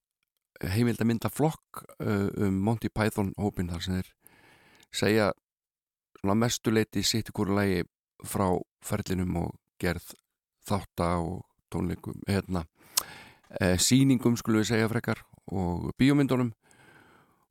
heimildamindaflokk 0.65 1.85
uh, 2.01 2.31
um 2.49 2.63
Monty 2.65 2.89
Python 2.89 3.35
hópin 3.37 3.69
þar 3.71 3.85
sem 3.85 4.01
þeir 4.01 4.15
segja 4.95 5.33
mestuleiti 6.23 7.03
sitt 7.03 7.31
í 7.31 7.35
hverju 7.35 7.55
lagi 7.55 7.83
frá 8.27 8.49
ferlinum 8.85 9.37
og 9.45 9.55
gerð 9.81 10.15
þátta 10.69 11.11
og 11.23 11.45
tónleikum 11.73 12.19
hérna, 12.29 12.65
e, 13.61 13.77
síningum 13.79 14.37
skulum 14.37 14.63
við 14.63 14.73
segja 14.73 14.89
frekar 14.91 15.23
og 15.47 15.93
bíómyndunum. 16.01 16.53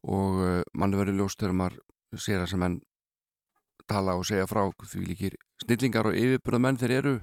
Og 0.08 0.42
e, 0.44 0.52
mann 0.74 0.96
verður 0.96 1.22
ljóst 1.22 1.40
þegar 1.40 1.56
maður 1.58 1.80
sér 2.16 2.44
að 2.44 2.52
sem 2.52 2.64
enn 2.64 2.80
tala 3.88 4.18
og 4.20 4.28
segja 4.28 4.48
frá 4.50 4.66
því 4.84 5.04
líkir 5.08 5.38
snillingar 5.64 6.10
og 6.10 6.18
yfirbyrða 6.20 6.60
menn 6.64 6.80
þeir 6.80 6.94
eru 6.98 7.16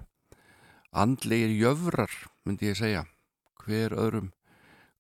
andlegir 0.95 1.53
jöfrar 1.61 2.13
myndi 2.45 2.71
ég 2.71 2.79
segja 2.79 3.05
hver 3.65 3.97
öðrum 3.99 4.31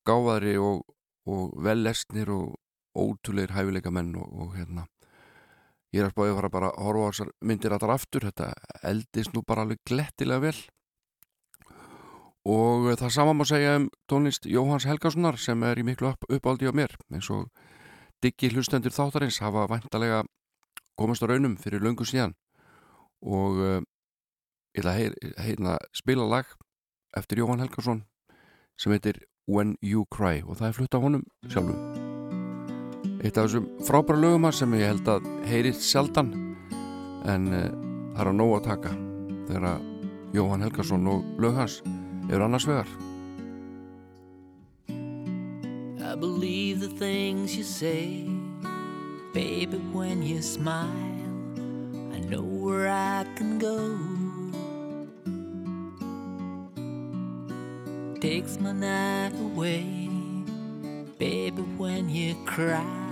gáðari 0.09 0.57
og, 0.61 0.85
og 1.25 1.55
vellesnir 1.65 2.31
og 2.33 2.59
ótrúleir 2.95 3.55
hæfileika 3.57 3.93
menn 3.95 4.13
og, 4.21 4.29
og 4.29 4.57
hérna 4.59 4.87
ég 5.95 6.03
er 6.03 6.09
að 6.09 6.15
spáði 6.15 6.33
að 6.33 6.39
fara 6.41 6.51
bara 6.51 6.71
að 6.73 6.87
horfa 6.89 7.07
á 7.07 7.11
þessar 7.13 7.33
myndir 7.47 7.75
alltaf 7.75 7.93
aftur, 7.95 8.25
þetta 8.27 8.49
eldist 8.91 9.35
nú 9.35 9.43
bara 9.47 9.63
alveg 9.63 9.83
glettilega 9.87 10.43
vel. 10.43 10.57
Og 12.51 12.91
það 13.01 13.13
sama 13.15 13.33
má 13.33 13.45
segja 13.49 13.79
um 13.79 13.87
tónlist 14.11 14.49
Jóhans 14.51 14.85
Helgasonar 14.89 15.39
sem 15.41 15.63
er 15.65 15.81
í 15.81 15.87
miklu 15.87 16.11
upp, 16.11 16.27
uppáldi 16.29 16.69
á 16.69 16.75
mér. 16.75 16.93
Eins 17.15 17.31
og 17.33 17.47
diggi 18.21 18.51
hlustendur 18.53 18.93
þáttarins 18.93 19.41
hafa 19.41 19.69
vantalega 19.71 20.25
komast 20.99 21.25
á 21.25 21.31
raunum 21.31 21.57
fyrir 21.57 21.81
löngu 21.85 22.05
síðan. 22.05 22.35
Og 23.25 23.61
uh, 23.63 23.81
ég 24.75 24.83
ætla 24.83 24.97
að 24.97 25.01
heyr, 25.01 25.19
heyr, 25.47 25.77
spila 25.97 26.27
lag 26.29 26.51
eftir 27.17 27.41
Jóhann 27.41 27.63
Helgason 27.63 28.03
sem 28.77 28.93
heitir 28.93 29.23
When 29.47 29.79
You 29.81 30.05
Cry 30.11 30.43
og 30.43 30.59
það 30.59 30.69
er 30.69 30.81
flutt 30.81 30.99
af 30.99 31.07
honum 31.07 31.29
sjálfum 31.47 32.04
eitt 33.25 33.39
af 33.41 33.47
þessum 33.49 33.67
frábæra 33.87 34.21
löguma 34.21 34.51
sem 34.53 34.75
ég 34.77 34.91
held 34.91 35.07
að 35.09 35.27
heyrið 35.49 35.79
sjaldan 35.81 36.29
en 37.25 37.47
uh, 37.49 37.71
það 38.13 38.21
er 38.21 38.31
að 38.31 38.37
nóg 38.37 38.53
að 38.59 38.67
taka 38.67 38.93
þegar 39.49 39.87
Jóhann 40.35 40.65
Helgason 40.67 41.09
og 41.09 41.41
lög 41.41 41.57
hans 41.57 41.79
eru 42.29 42.45
annars 42.45 42.67
vegar. 42.69 42.91
I 46.05 46.17
believe 46.21 46.81
the 46.81 46.93
things 46.99 47.57
you 47.57 47.65
say 47.65 48.29
Baby 49.33 49.79
when 49.93 50.23
you 50.23 50.43
smile 50.43 50.87
I 52.13 52.21
know 52.29 52.43
where 52.43 52.89
I 52.91 53.25
can 53.37 53.59
go. 53.59 53.97
Takes 58.21 58.61
my 58.61 58.73
night 58.73 59.33
away 59.41 60.11
Baby 61.19 61.63
when 61.79 62.09
you 62.11 62.35
cry 62.45 63.04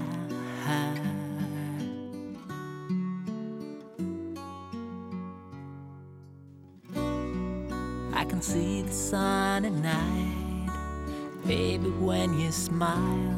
I 8.14 8.24
can 8.28 8.40
see 8.40 8.82
the 8.82 8.92
sun 8.92 9.64
at 9.64 9.72
night. 9.72 10.42
Baby 11.46 11.90
when 11.90 12.38
you 12.38 12.52
smile 12.52 13.36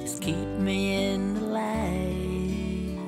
Just 0.00 0.20
keep 0.20 0.34
me 0.36 1.12
in 1.12 1.34
the 1.34 1.40
light. 1.40 2.98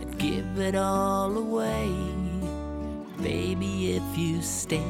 And 0.00 0.18
give 0.18 0.58
it 0.58 0.74
all 0.74 1.36
away 1.36 1.90
Baby 3.22 3.96
if 3.96 4.18
you 4.18 4.40
stay 4.40 4.80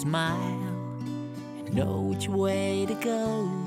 smile 0.00 0.70
know 1.72 2.00
which 2.00 2.26
way 2.26 2.86
to 2.86 2.94
go. 2.94 3.59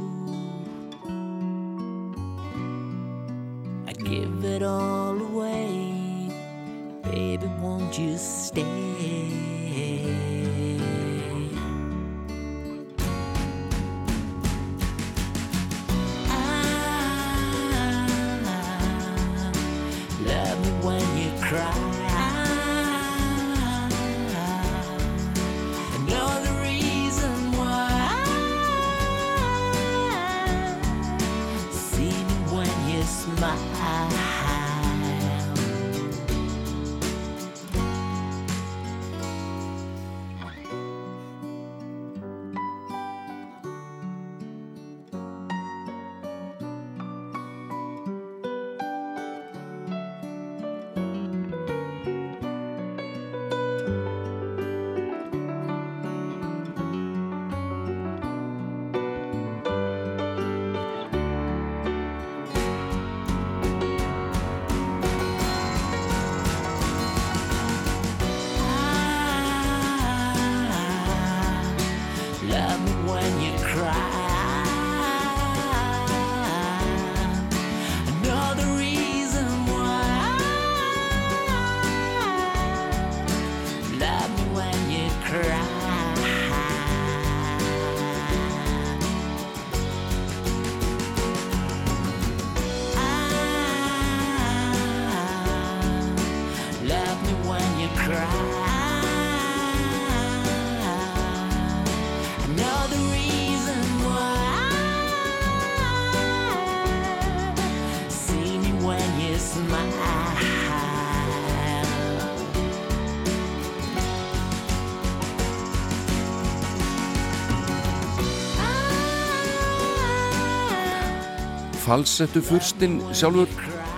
Falsettu 121.84 122.40
fyrstinn 122.40 123.02
sjálfur 123.12 123.50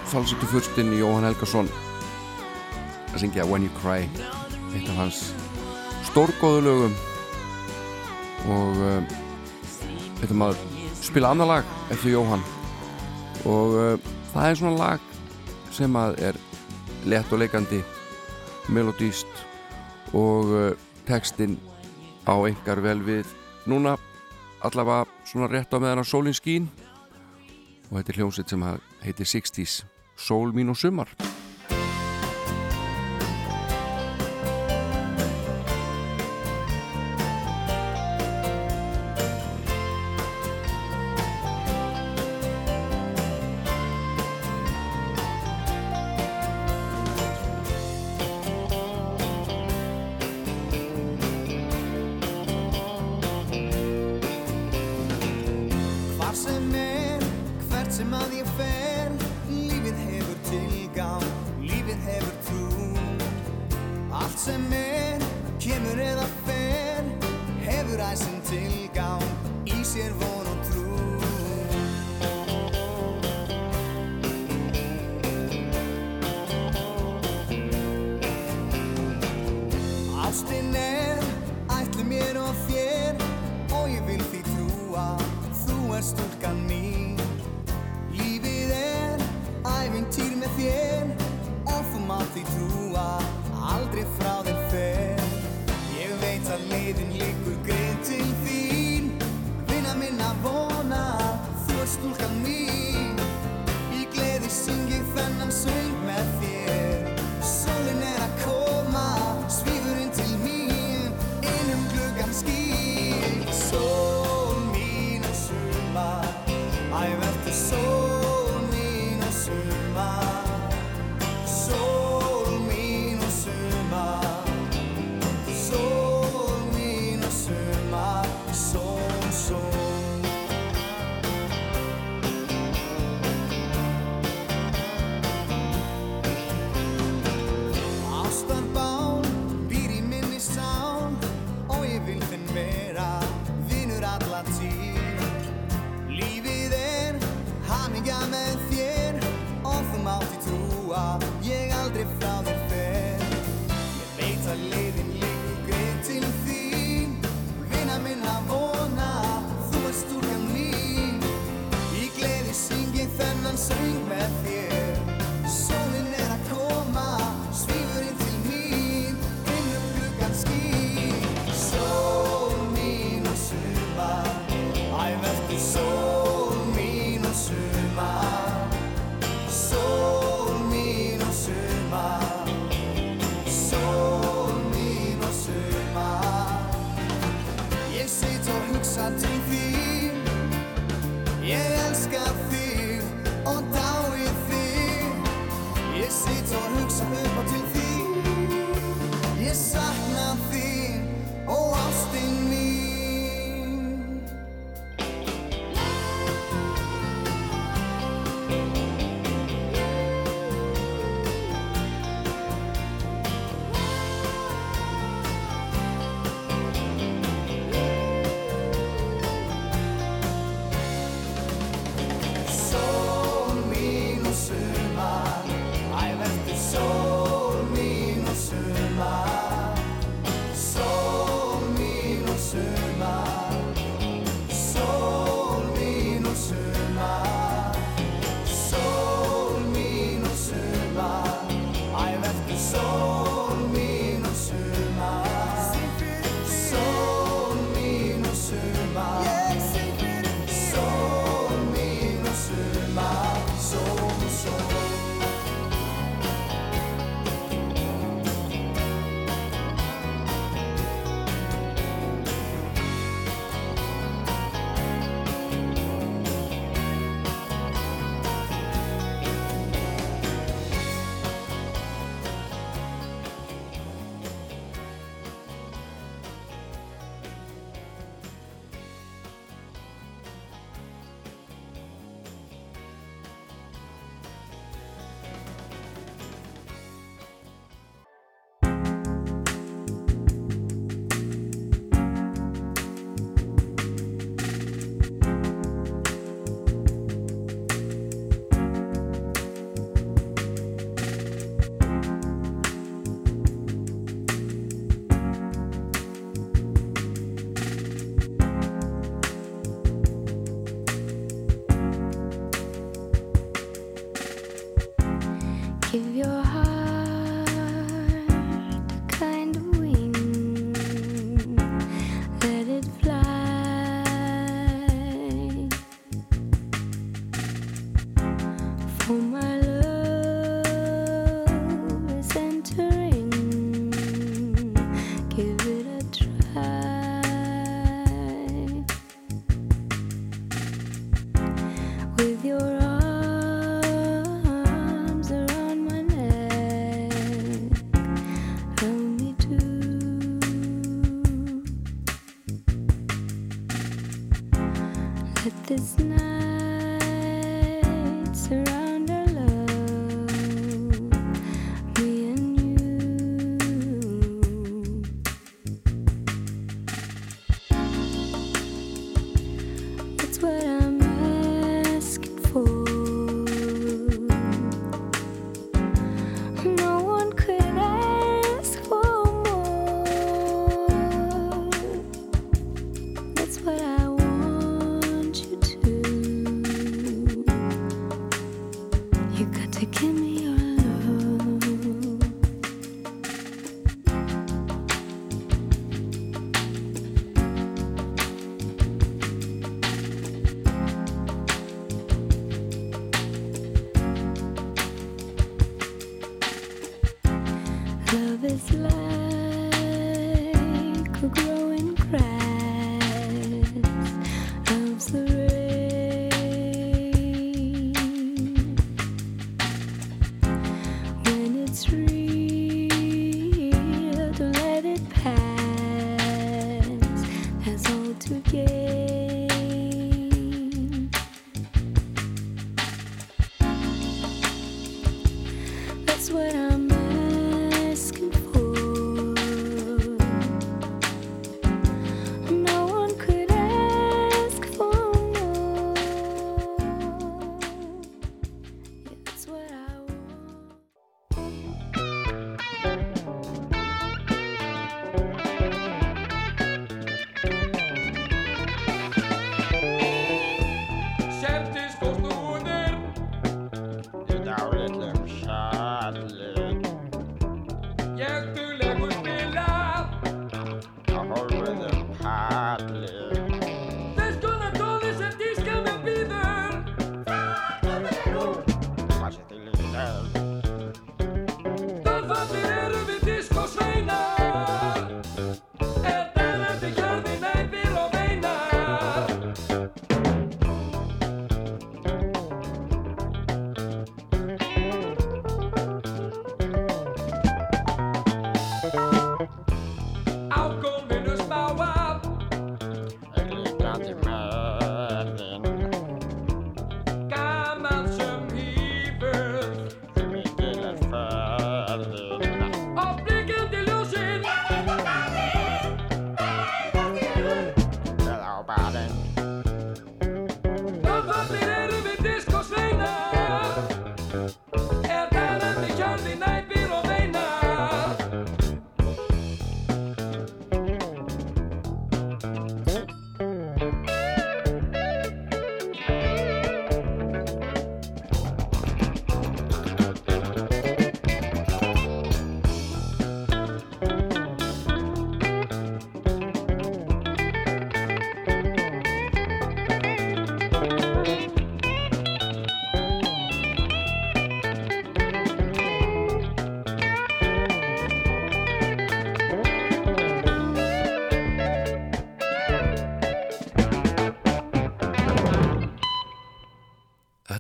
Falsettu 0.10 0.48
fyrstinn 0.50 0.94
Jóhann 0.98 1.28
Helgason. 1.28 1.68
Að 3.14 3.20
syngja 3.22 3.46
When 3.46 3.68
You 3.68 3.74
Cry 3.78 4.08
eitt 4.74 4.88
af 4.90 4.98
hans 4.98 5.20
stórgóðu 6.08 6.64
lögum. 6.66 6.96
Og 8.50 8.80
um, 8.88 9.06
þetta 10.18 10.38
maður 10.40 10.64
spila 10.98 11.34
annar 11.36 11.52
lag 11.52 11.70
eftir 11.94 12.16
Jóhann. 12.16 12.46
Og 13.46 13.78
uh, 13.78 14.10
það 14.32 14.48
er 14.48 14.60
svona 14.62 14.80
lag 14.80 15.06
sem 15.76 16.00
að 16.02 16.18
er 16.32 16.40
lett 17.06 17.36
og 17.36 17.44
leikandi 17.44 17.84
melodíst 18.74 19.44
og 20.18 20.56
uh, 20.56 20.72
textin 21.06 21.60
á 22.26 22.34
engar 22.50 22.82
vel 22.82 22.98
við 23.06 23.30
núna 23.70 23.94
allavega 24.66 25.06
svona 25.30 25.52
rétt 25.54 25.70
á 25.70 25.78
meðan 25.78 26.02
að 26.02 26.10
sólinn 26.10 26.38
skín 26.38 26.66
og 27.96 28.02
þetta 28.02 28.12
er 28.12 28.18
hljómsveit 28.20 28.52
sem 28.52 28.64
heitir 29.06 29.28
60s 29.32 29.76
Sól 30.20 30.52
mín 30.52 30.68
og 30.74 30.76
sumar 30.76 31.08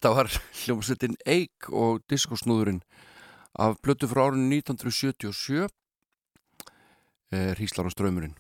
Þetta 0.05 0.19
var 0.19 0.27
hljómsveitin 0.53 1.15
Eik 1.25 1.65
og 1.73 2.03
diskosnúðurinn 2.11 2.83
af 3.57 3.79
blötu 3.81 4.05
frá 4.05 4.27
árinu 4.27 4.59
1977 4.59 5.63
eh, 7.33 7.55
Hríslar 7.57 7.89
og 7.89 7.95
ströymurinn 7.95 8.35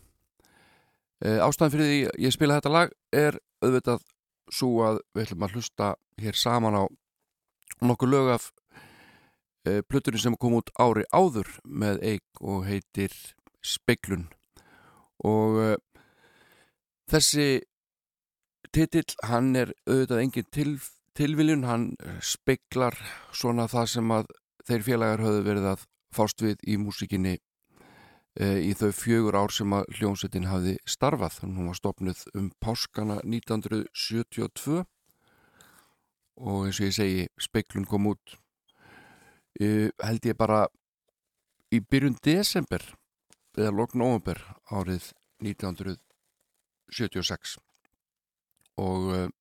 eh, 1.25 1.41
Ástæðan 1.41 1.73
fyrir 1.73 1.89
því 1.89 1.97
ég 2.21 2.35
spila 2.35 2.59
þetta 2.59 2.73
lag 2.75 2.93
er 3.09 3.39
auðvitað 3.65 4.05
svo 4.53 4.69
að 4.85 5.01
við 5.17 5.23
ætlum 5.23 5.47
að 5.47 5.57
hlusta 5.57 5.87
hér 6.21 6.37
saman 6.37 6.77
á 6.77 6.83
nokkuð 7.81 8.13
lög 8.13 8.29
af 8.35 8.45
eh, 9.65 9.81
blötunni 9.89 10.21
sem 10.21 10.37
kom 10.37 10.59
út 10.59 10.69
ári 10.77 11.09
áður 11.09 11.49
með 11.65 12.03
Eik 12.11 12.45
og 12.45 12.67
heitir 12.69 13.15
Speiklun 13.65 14.27
og 15.25 15.63
eh, 15.63 15.79
þessi 17.09 17.63
titill, 18.69 19.17
hann 19.25 19.55
er 19.57 19.73
auðvitað 19.89 20.27
engin 20.27 20.53
til, 20.53 20.75
tilviljun, 21.15 21.63
hann 21.63 21.95
speiklar 22.23 22.95
svona 23.35 23.67
það 23.71 23.85
sem 23.93 24.11
að 24.11 24.25
þeir 24.67 24.81
félagar 24.89 25.21
höfðu 25.23 25.43
verið 25.45 25.65
að 25.71 25.79
fást 26.15 26.41
við 26.43 26.57
í 26.67 26.75
músikinni 26.79 27.35
e, 27.37 27.39
í 28.67 28.73
þau 28.77 28.91
fjögur 28.95 29.35
ár 29.39 29.51
sem 29.55 29.73
að 29.75 29.83
hljómsveitin 29.97 30.49
hafði 30.49 30.73
starfað. 30.89 31.35
Hún 31.43 31.67
var 31.69 31.77
stopnuð 31.79 32.19
um 32.35 32.47
páskana 32.63 33.15
1972 33.23 34.83
og 36.35 36.65
eins 36.67 36.79
og 36.81 36.85
ég 36.89 36.95
segi, 36.97 37.23
speiklun 37.39 37.87
kom 37.87 38.07
út 38.11 38.25
e, 39.59 39.89
held 40.03 40.25
ég 40.27 40.39
bara 40.39 40.67
í 41.71 41.79
byrjun 41.79 42.17
desember 42.23 42.81
eða 43.55 43.71
lókn 43.71 43.99
november 44.03 44.37
árið 44.67 45.13
1976 45.43 47.57
og 48.83 49.31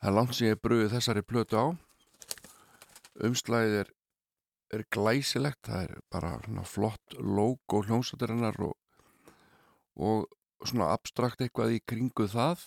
það 0.00 0.10
er 0.10 0.16
langt 0.16 0.36
sem 0.36 0.50
ég 0.50 0.60
bröði 0.64 0.90
þessari 0.94 1.22
plötu 1.26 1.60
á. 1.60 1.66
Umslæðið 3.20 3.78
er, 3.82 3.90
er 4.76 4.84
glæsilegt. 4.96 5.62
Það 5.68 5.86
er 5.86 5.96
bara 6.12 6.64
flott 6.64 7.16
logo 7.20 7.82
hljómsættirinnar 7.84 8.56
og, 8.64 8.76
og 10.00 10.28
svona 10.64 10.92
abstrakt 10.94 11.44
eitthvað 11.44 11.76
í 11.76 11.82
kringu 11.84 12.28
það. 12.32 12.64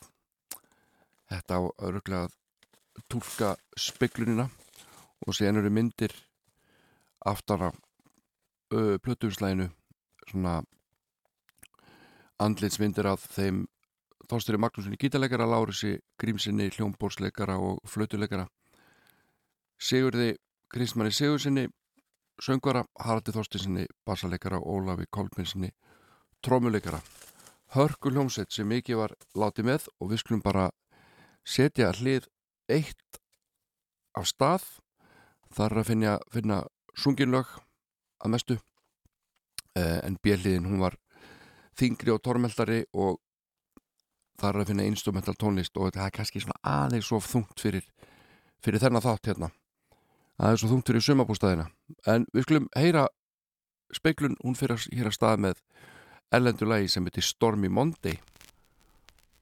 Þetta 1.34 1.58
á 1.58 1.62
öruglega 1.88 2.28
að 2.30 2.38
tólka 3.10 3.56
speklunina 3.80 4.50
og 5.26 5.34
sen 5.34 5.58
eru 5.58 5.72
myndir 5.74 6.14
aftara 7.26 7.72
plötuumslæðinu 8.70 9.70
svona 10.30 10.62
andlitsmyndir 12.42 13.08
af 13.08 13.26
þeim 13.34 13.64
Þorsturi 14.30 14.60
Magnúsinni 14.62 14.98
gítarleikara, 15.00 15.46
Lárisi 15.50 15.98
Grímsinni 16.20 16.70
hljómbórsleikara 16.72 17.58
og 17.60 17.82
flötuleikara. 17.90 18.48
Sigurði 19.80 20.38
Kristmanni 20.72 21.12
Sigursinni 21.12 21.68
söngvara, 22.42 22.86
Haraldi 23.00 23.34
Þorstinsinni 23.36 23.86
bassaleikara 24.06 24.60
Ólafi 24.60 25.06
Kolbinsinni 25.12 25.74
trómuleikara. 26.44 27.02
Hörku 27.76 28.12
hljómsveit 28.14 28.52
sem 28.54 28.68
mikið 28.70 29.00
var 29.00 29.16
látið 29.36 29.68
með 29.70 29.88
og 30.00 30.12
við 30.12 30.22
skulum 30.22 30.44
bara 30.46 30.70
setja 31.44 31.92
hlið 31.98 32.28
eitt 32.70 33.20
af 34.18 34.28
stað. 34.30 34.66
Þar 35.54 35.80
að 35.82 35.90
finna, 35.90 36.14
finna 36.34 36.60
sunginlög 36.98 37.50
að 38.24 38.34
mestu. 38.34 38.58
Eh, 39.74 40.00
en 40.06 40.18
bjelliðin 40.22 40.68
hún 40.70 40.82
var 40.82 40.98
þingri 41.78 42.14
og 42.14 42.22
tormeldari 42.22 42.84
og 42.94 43.20
þar 44.42 44.62
að 44.62 44.72
finna 44.72 44.88
instrumental 44.90 45.36
tónlist 45.40 45.78
og 45.78 45.90
þetta 45.90 46.08
er 46.08 46.16
kannski 46.18 46.42
svona 46.44 46.60
aðeins 46.66 47.10
svo 47.10 47.20
þungt 47.24 47.62
fyrir, 47.62 47.86
fyrir 48.64 48.82
þennan 48.84 49.06
þátt 49.06 49.32
hérna. 49.32 49.52
Aðeins 50.42 50.64
svo 50.64 50.72
þungt 50.72 50.90
fyrir 50.90 51.06
sumabústæðina 51.06 51.68
en 52.10 52.26
við 52.34 52.48
skulum 52.48 52.70
heyra 52.78 53.08
speiklun, 53.94 54.38
hún 54.42 54.58
fyrir 54.58 54.78
að 54.80 55.16
stað 55.16 55.44
með 55.46 55.62
ellendur 56.34 56.72
lagi 56.72 56.90
sem 56.90 57.06
heitir 57.06 57.26
Stormy 57.26 57.70
Monday 57.70 58.18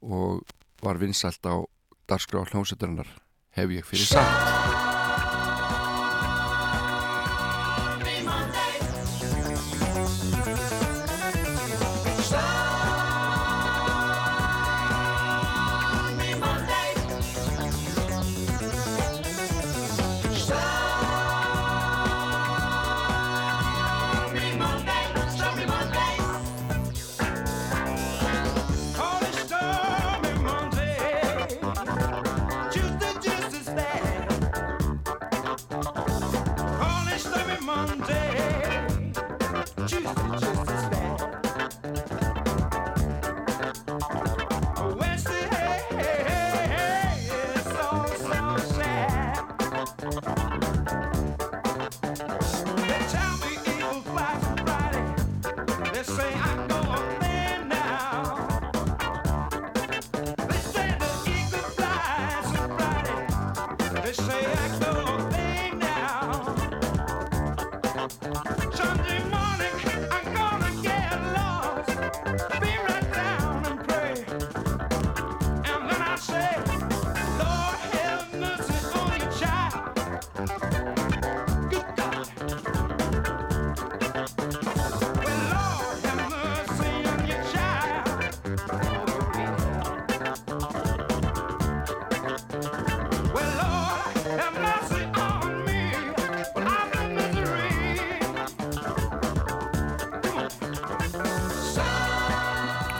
og 0.01 0.43
var 0.83 0.99
vinsalt 0.99 1.45
á 1.47 1.63
dagskrá 2.09 2.43
hljómsveitarinnar. 2.49 3.07
Hef 3.55 3.71
ég 3.71 3.87
fyrir 3.87 4.09
satt 4.09 4.80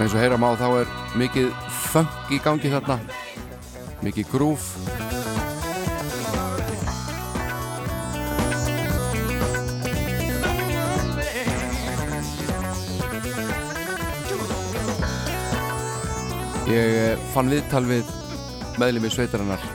eins 0.01 0.15
og 0.15 0.21
heyra 0.23 0.37
má 0.39 0.47
þá 0.57 0.67
er 0.81 0.93
mikið 1.19 1.51
funk 1.91 2.31
í 2.33 2.39
gangi 2.41 2.71
þarna 2.73 2.95
mikið 4.01 4.31
grúf 4.31 4.71
ég 16.71 16.97
eh, 16.97 17.29
fann 17.35 17.53
viðtal 17.53 17.85
við 17.85 18.09
meðlum 18.81 19.05
í 19.05 19.13
sveitarinnar 19.13 19.69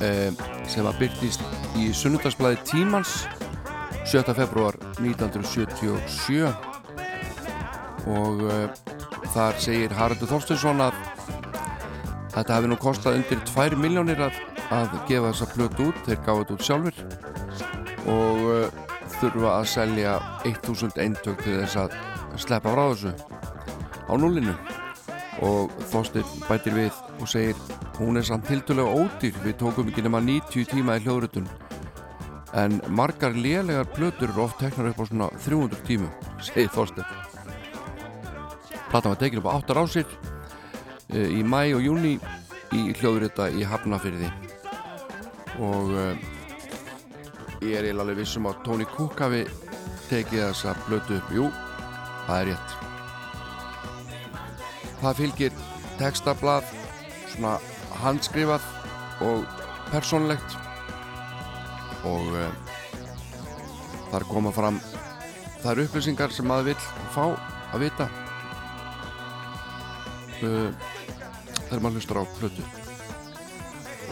eh, 0.00 0.32
sem 0.64 0.88
að 0.88 1.00
byrtist 1.04 1.44
í 1.76 1.92
sunnundagsblæði 1.92 2.64
Tímans 2.72 3.18
7. 4.08 4.32
februar 4.32 4.80
1977 4.96 6.71
og 8.10 8.42
uh, 8.46 8.66
þar 9.34 9.58
segir 9.62 9.94
Haraldur 9.96 10.30
Þorstinsson 10.30 10.82
að 10.82 10.96
þetta 12.32 12.56
hefði 12.56 12.70
nú 12.72 12.78
kostað 12.80 13.18
undir 13.20 13.42
2 13.52 13.78
miljónir 13.80 14.22
að, 14.26 14.38
að 14.74 14.96
gefa 15.10 15.32
þessa 15.32 15.50
plötu 15.52 15.90
út, 15.90 16.00
þeir 16.06 16.22
gáði 16.26 16.42
þetta 16.42 16.56
út 16.56 16.66
sjálfur 16.68 17.02
og 18.12 18.44
uh, 18.50 18.82
þurfa 19.18 19.56
að 19.58 19.68
selja 19.70 20.14
1000 20.48 21.02
eintök 21.04 21.42
til 21.44 21.58
þess 21.60 21.78
að 21.84 21.98
sleppa 22.42 22.72
frá 22.74 22.84
þessu 22.92 23.12
á 24.08 24.12
nullinu 24.18 24.54
og 25.42 25.72
Þorstin 25.90 26.26
bætir 26.46 26.74
við 26.76 26.98
og 27.18 27.28
segir 27.30 27.58
hún 27.98 28.18
er 28.18 28.26
samt 28.26 28.46
tildulega 28.50 28.94
ódýr. 28.94 29.36
Við 29.42 29.56
tókum 29.60 29.90
ekki 29.90 30.04
nema 30.04 30.20
90 30.22 30.68
tíma 30.70 30.98
í 30.98 31.04
hljóðrutun 31.06 31.48
en 32.58 32.80
margar 32.92 33.34
lélegar 33.34 33.88
plötur 33.94 34.30
eru 34.30 34.44
oft 34.44 34.60
teknar 34.60 34.90
upp 34.90 35.00
á 35.00 35.04
svona 35.08 35.28
300 35.40 35.86
tímu 35.88 36.10
segir 36.46 36.72
Þorstin 36.74 37.31
Platan 38.92 39.14
var 39.14 39.20
tekin 39.22 39.40
upp 39.40 39.48
á 39.48 39.56
8 39.56 39.74
rásir 39.78 40.04
uh, 40.04 41.28
í 41.32 41.40
mæ 41.40 41.72
og 41.72 41.80
júni 41.80 42.18
í 42.76 42.92
hljóðrita 43.00 43.48
í 43.56 43.64
Hafnafyrði 43.64 44.28
og 45.64 45.92
uh, 45.96 46.12
ég 47.64 47.78
er 47.78 47.88
eiginlega 47.88 48.18
vissum 48.20 48.50
að 48.50 48.60
Tony 48.66 48.84
Cook 48.92 49.16
hafi 49.24 49.46
tekið 50.10 50.42
þessa 50.44 50.74
blötu 50.84 51.16
upp. 51.16 51.32
Jú, 51.32 51.48
það 52.26 52.36
er 52.36 52.50
rétt. 52.50 52.76
Það 55.00 55.20
fylgir 55.22 55.60
textablað 55.96 56.72
svona 57.32 57.56
handskrifað 58.02 58.66
og 59.24 59.46
persónlegt. 59.88 60.58
Og 62.12 62.28
uh, 62.36 62.50
þar 64.10 64.28
koma 64.28 64.52
fram 64.52 64.82
þar 65.62 65.86
upplýsingar 65.86 66.34
sem 66.34 66.44
maður 66.44 66.74
vil 66.74 66.82
fá 67.14 67.24
að 67.72 67.86
vita 67.86 68.12
þegar 70.42 71.82
maður 71.82 71.98
hlustar 71.98 72.20
á 72.20 72.24
plötu. 72.38 72.64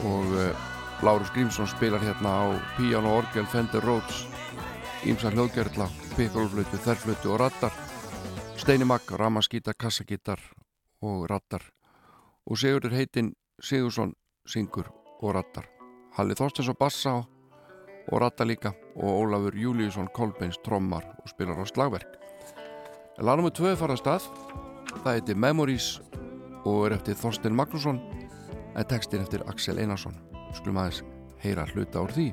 Og 0.06 0.34
uh, 0.36 0.68
Lárus 1.04 1.32
Grímsson 1.34 1.68
spilar 1.68 2.02
hérna 2.04 2.30
á 2.30 2.46
piano, 2.76 3.16
orgel, 3.20 3.46
Fender 3.48 3.84
Rhodes 3.84 4.26
ímsa 5.08 5.32
hljóðgerðla, 5.32 5.88
pikkolflötu, 6.16 6.80
þerflötu 6.84 7.32
og 7.32 7.40
rattar 7.40 7.76
Steini 8.60 8.84
Magg, 8.84 9.08
ramaskítar, 9.16 9.76
kassagítar 9.80 10.40
og 11.00 11.24
rattar 11.30 11.64
og 12.44 12.60
Sigurður 12.60 12.98
heitinn 12.98 13.34
Sigursson 13.64 14.12
syngur 14.48 14.90
og 15.20 15.36
rattar 15.36 15.68
Halli 16.16 16.34
Þorstensson 16.36 16.76
bassa 16.76 17.20
og 18.10 18.20
rattar 18.20 18.48
líka. 18.48 18.74
Og 18.96 19.22
Ólafur 19.22 19.54
Júliusson 19.56 20.10
Kolbeins 20.12 20.58
trommar 20.64 21.04
og 21.22 21.28
spilar 21.30 21.60
á 21.60 21.64
slagverk. 21.64 22.16
Lánum 23.20 23.46
við 23.48 23.56
tvöðu 23.60 23.78
fara 23.80 23.96
stað 24.00 24.26
það 24.98 25.18
heiti 25.18 25.36
Memories 25.38 25.88
og 26.64 26.86
er 26.88 26.96
eftir 26.98 27.18
Þorsten 27.20 27.56
Magnússon 27.56 28.00
en 28.74 28.90
textin 28.90 29.24
eftir 29.24 29.44
Axel 29.50 29.80
Einarsson. 29.80 30.16
Skulum 30.54 30.82
aðeins 30.82 31.04
heyra 31.42 31.66
hluta 31.72 32.02
úr 32.04 32.14
því 32.14 32.30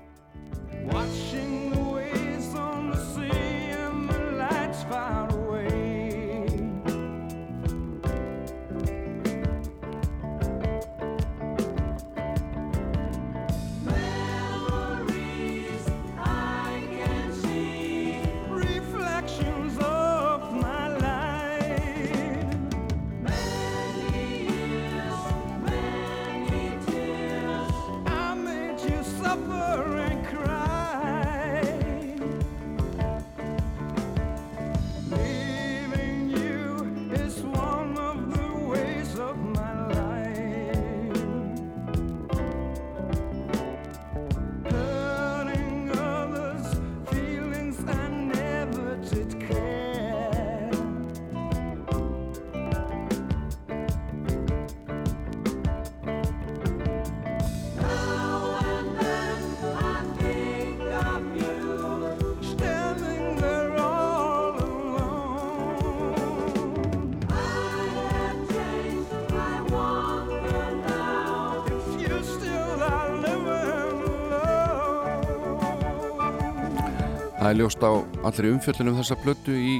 Það 77.47 77.53
er 77.53 77.59
ljóst 77.61 77.83
á 77.87 77.91
allri 78.27 78.49
umfjöllunum 78.51 78.95
þessa 78.97 79.15
plötu 79.23 79.53
í 79.55 79.75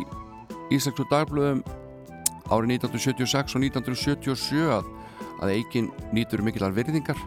Íslandsku 0.72 1.04
dagblöðum 1.12 1.58
árið 2.48 2.70
1976 2.78 3.58
og 3.58 3.66
1977 3.68 4.70
að, 4.72 4.88
að 5.44 5.52
Eikin 5.52 5.90
nýtur 6.16 6.46
mikilar 6.48 6.72
virðingar. 6.72 7.20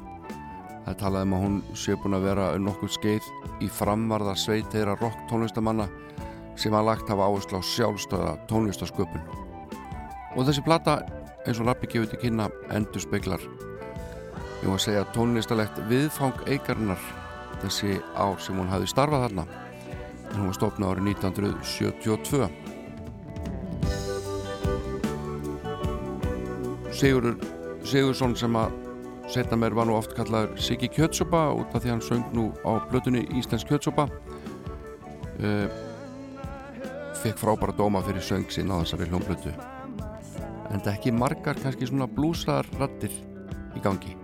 Það 0.86 0.88
er 0.95 0.99
talað 1.05 1.28
um 1.28 1.36
að 1.36 1.45
hún 1.45 1.61
sé 1.76 1.99
búin 2.01 2.16
að 2.16 2.24
vera 2.30 2.49
nokkuð 2.57 2.97
skeið 2.97 3.30
í 3.61 3.68
framvarða 3.68 4.32
sveit 4.41 4.72
þeirra 4.72 4.97
rock 5.03 5.20
tónlistamanna 5.28 5.91
sem 6.57 6.72
að 6.72 6.88
lagt 6.88 7.12
hafa 7.12 7.28
áherslu 7.28 7.61
á 7.61 7.62
sjálfstöða 7.74 8.34
tónlistasköpun. 8.49 9.30
Og 10.41 10.49
þessi 10.49 10.64
plata, 10.64 11.03
eins 11.45 11.61
og 11.61 11.68
Rappi 11.68 11.93
gefur 11.93 12.14
til 12.14 12.24
kynna, 12.24 12.49
endur 12.72 13.05
speiklar 13.05 13.45
ég 13.45 14.70
var 14.70 14.78
að 14.80 14.86
segja 14.88 15.09
tónlistalegt 15.12 15.84
viðfang 15.93 16.47
Eikarinnar 16.49 17.11
þessi 17.61 18.01
ár 18.16 18.41
sem 18.41 18.57
hún 18.57 18.72
hafi 18.72 18.88
starfað 18.88 19.28
þarna 19.28 19.53
en 20.31 20.39
hún 20.39 20.51
var 20.51 20.59
stofnað 20.59 20.93
árið 20.95 21.05
1972 21.14 22.49
Sigurður 27.01 27.37
Sigursson 27.87 28.35
sem 28.37 28.57
að 28.61 28.74
setna 29.31 29.57
mér 29.61 29.76
var 29.78 29.87
nú 29.89 29.95
oft 29.97 30.14
kallaður 30.16 30.57
Siggi 30.61 30.91
Kjötsopa 30.91 31.47
út 31.55 31.74
af 31.74 31.85
því 31.85 31.93
hann 31.95 32.03
söng 32.05 32.26
nú 32.37 32.51
á 32.66 32.83
blötunni 32.91 33.22
Íslensk 33.39 33.70
Kjötsopa 33.70 34.09
uh, 34.11 35.66
fekk 37.20 37.39
frábæra 37.41 37.76
dóma 37.76 38.03
fyrir 38.07 38.24
söng 38.24 38.49
sín 38.51 38.72
á 38.74 38.81
þessari 38.83 39.09
hljómblötu 39.11 39.55
en 40.70 40.81
það 40.81 40.95
ekki 40.95 41.14
margar 41.14 41.59
kannski 41.62 41.91
svona 41.91 42.11
blúsar 42.11 42.68
rattir 42.81 43.14
í 43.76 43.83
gangi 43.85 44.16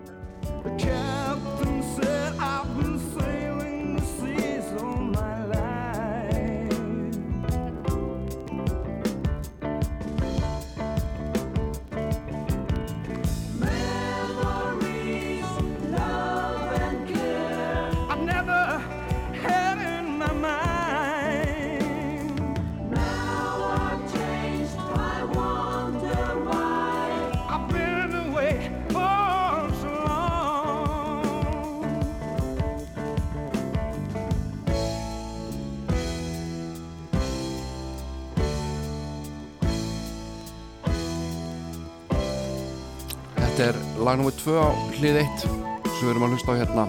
lag 44.06 44.20
nr. 44.22 44.30
2 44.30 44.54
á 44.54 44.70
hlið 45.00 45.16
1 45.18 45.40
sem 45.42 46.04
við 46.04 46.10
erum 46.12 46.24
að 46.28 46.36
hlusta 46.36 46.54
á 46.54 46.58
hérna 46.60 46.84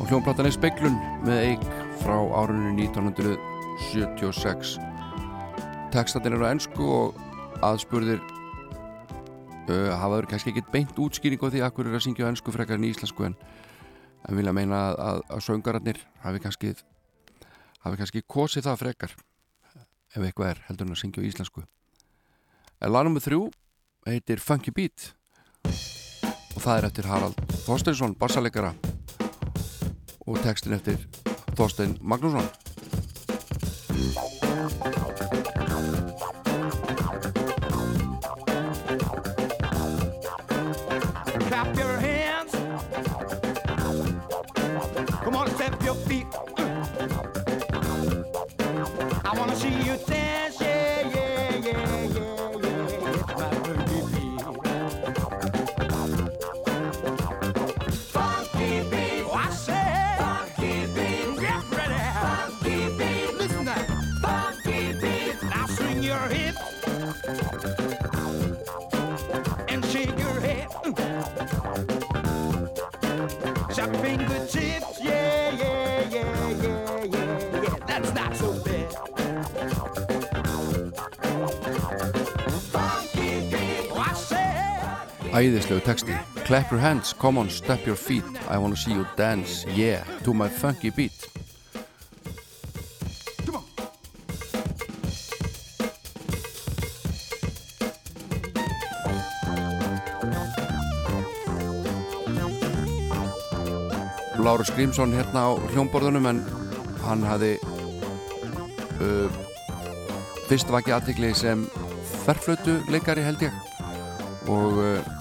og 0.00 0.08
hljónplatan 0.10 0.48
er 0.48 0.54
Speiklun 0.56 0.96
með 1.22 1.38
eik 1.52 1.66
frá 2.00 2.16
árunni 2.18 2.88
1976 2.88 4.72
Tekstatinn 5.94 6.34
eru 6.34 6.42
á 6.42 6.50
ennsku 6.50 6.82
og 6.90 7.20
aðspurðir 7.62 8.18
uh, 8.18 9.94
hafaður 9.94 10.26
kannski 10.32 10.50
ekkit 10.50 10.72
beint 10.74 10.98
útskýring 10.98 11.38
á 11.38 11.46
því 11.54 11.62
að 11.62 11.70
hverju 11.76 11.92
er 11.92 11.98
að 12.00 12.04
syngja 12.08 12.26
á 12.26 12.30
ennsku 12.32 12.54
frekar 12.56 12.80
en 12.80 12.88
íslensku 12.88 13.28
en, 13.28 13.36
en 14.26 14.34
vilja 14.40 14.54
meina 14.58 14.80
að, 14.88 14.98
að, 15.06 15.22
að 15.36 15.44
söngararnir 15.46 16.00
hafi 16.24 16.42
kannski 16.48 16.72
hafi 17.84 18.00
kannski 18.00 18.24
kosið 18.26 18.66
það 18.66 18.80
frekar 18.82 19.14
ef 19.14 20.18
eitthvað 20.18 20.50
er 20.56 20.64
heldur 20.66 20.90
en 20.90 20.98
að 20.98 21.02
syngja 21.04 21.22
á 21.22 21.28
íslensku 21.30 21.62
en 21.62 22.90
lag 22.90 23.06
nr. 23.06 23.22
3 23.22 23.38
heitir 24.10 24.42
Funky 24.42 24.74
Beat 24.74 25.12
og 26.56 26.62
það 26.64 26.78
er 26.78 26.88
eftir 26.88 27.08
Harald 27.10 27.42
Þorsteinsson, 27.66 28.16
bassaleggara 28.18 28.72
og 30.26 30.40
textin 30.42 30.76
eftir 30.76 30.98
Þorstein 31.54 31.98
Magnússon 32.00 32.48
Æðislegu 85.36 85.82
texti. 85.84 86.14
Clap 86.46 86.70
your 86.72 86.80
hands, 86.80 87.12
come 87.12 87.36
on, 87.36 87.50
step 87.50 87.86
your 87.86 87.96
feet. 87.96 88.24
I 88.48 88.56
wanna 88.56 88.76
see 88.76 88.92
you 88.92 89.04
dance, 89.16 89.66
yeah 89.68 90.02
To 90.24 90.32
my 90.32 90.48
funky 90.48 90.88
beat. 90.88 91.12
Lárus 104.40 104.70
Grímsson 104.72 105.12
hérna 105.12 105.52
á 105.52 105.58
hljómborðunum 105.74 106.30
en 106.30 106.40
hann 107.04 107.26
hafði 107.28 107.58
uh, 109.04 109.28
fyrst 110.48 110.72
vakið 110.72 110.96
aðtikli 110.96 111.34
sem 111.36 111.66
þerflötu 112.24 112.78
leikari 112.88 113.26
held 113.26 113.44
ég. 113.44 113.60
Og 114.48 114.80
uh, 114.80 115.15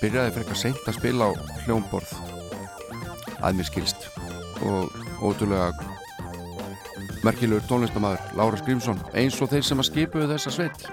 byrjaði 0.00 0.32
frekar 0.38 0.56
seint 0.56 0.86
að 0.88 0.96
spila 0.96 1.28
á 1.28 1.30
hljómborð 1.66 2.12
að 3.44 3.56
mér 3.58 3.68
skilst 3.68 4.06
og 4.64 4.94
ótrúlega 5.20 5.70
merkilegur 7.24 7.66
tónlistamæður 7.68 8.34
Lára 8.38 8.60
Skrímsson 8.60 9.00
eins 9.12 9.36
og 9.44 9.50
þeir 9.52 9.66
sem 9.66 9.82
að 9.82 9.88
skipuðu 9.90 10.28
þessa 10.32 10.52
sveit. 10.54 10.86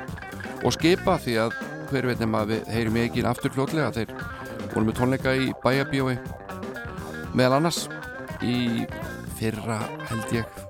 Og 0.66 0.76
skipa 0.76 1.16
því 1.24 1.38
að 1.46 1.56
hver 1.92 2.10
veit 2.10 2.24
nema 2.24 2.44
við 2.50 2.68
heyrim 2.74 3.00
ekki 3.00 3.24
aftur 3.28 3.54
fljótlega 3.56 3.94
þeir 3.96 4.12
voru 4.74 4.86
með 4.90 4.98
tónleika 5.00 5.36
í 5.40 5.52
bæjabíói 5.64 6.18
meðal 7.38 7.62
annars 7.62 7.86
í 8.44 8.84
fyrra 9.40 9.80
held 10.10 10.34
ég. 10.36 10.64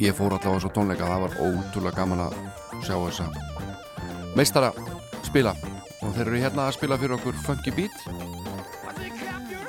Ég 0.00 0.16
fór 0.16 0.36
alltaf 0.36 0.54
á 0.54 0.56
þessu 0.56 0.72
tónleika 0.72 1.10
það 1.10 1.26
var 1.26 1.40
ótrúlega 1.44 1.98
gaman 2.00 2.28
að 2.28 2.38
sjá 2.86 2.96
þessa 2.96 3.28
meistara 4.38 4.72
spila 5.26 5.56
og 6.08 6.14
þeir 6.16 6.30
eru 6.30 6.40
hérna 6.40 6.66
að 6.68 6.78
spila 6.78 6.96
fyrir 7.00 7.18
okkur 7.18 7.40
Funky 7.44 7.74
Beat. 7.76 7.96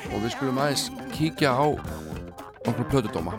Og 0.10 0.24
við 0.24 0.32
skulum 0.38 0.62
aðeins 0.64 0.88
kíkja 1.12 1.52
á 1.52 1.68
okkur 2.70 2.86
plötudóma 2.92 3.36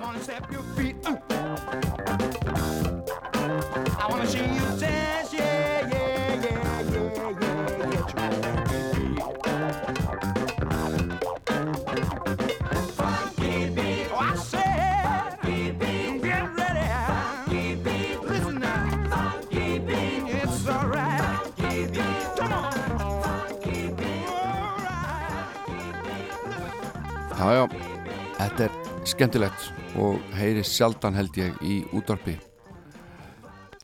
skemmtilegt 29.21 29.67
og 30.01 30.17
heyri 30.33 30.63
sjaldan 30.65 31.13
held 31.13 31.35
ég 31.37 31.57
í 31.61 31.83
útvarpi. 31.93 32.39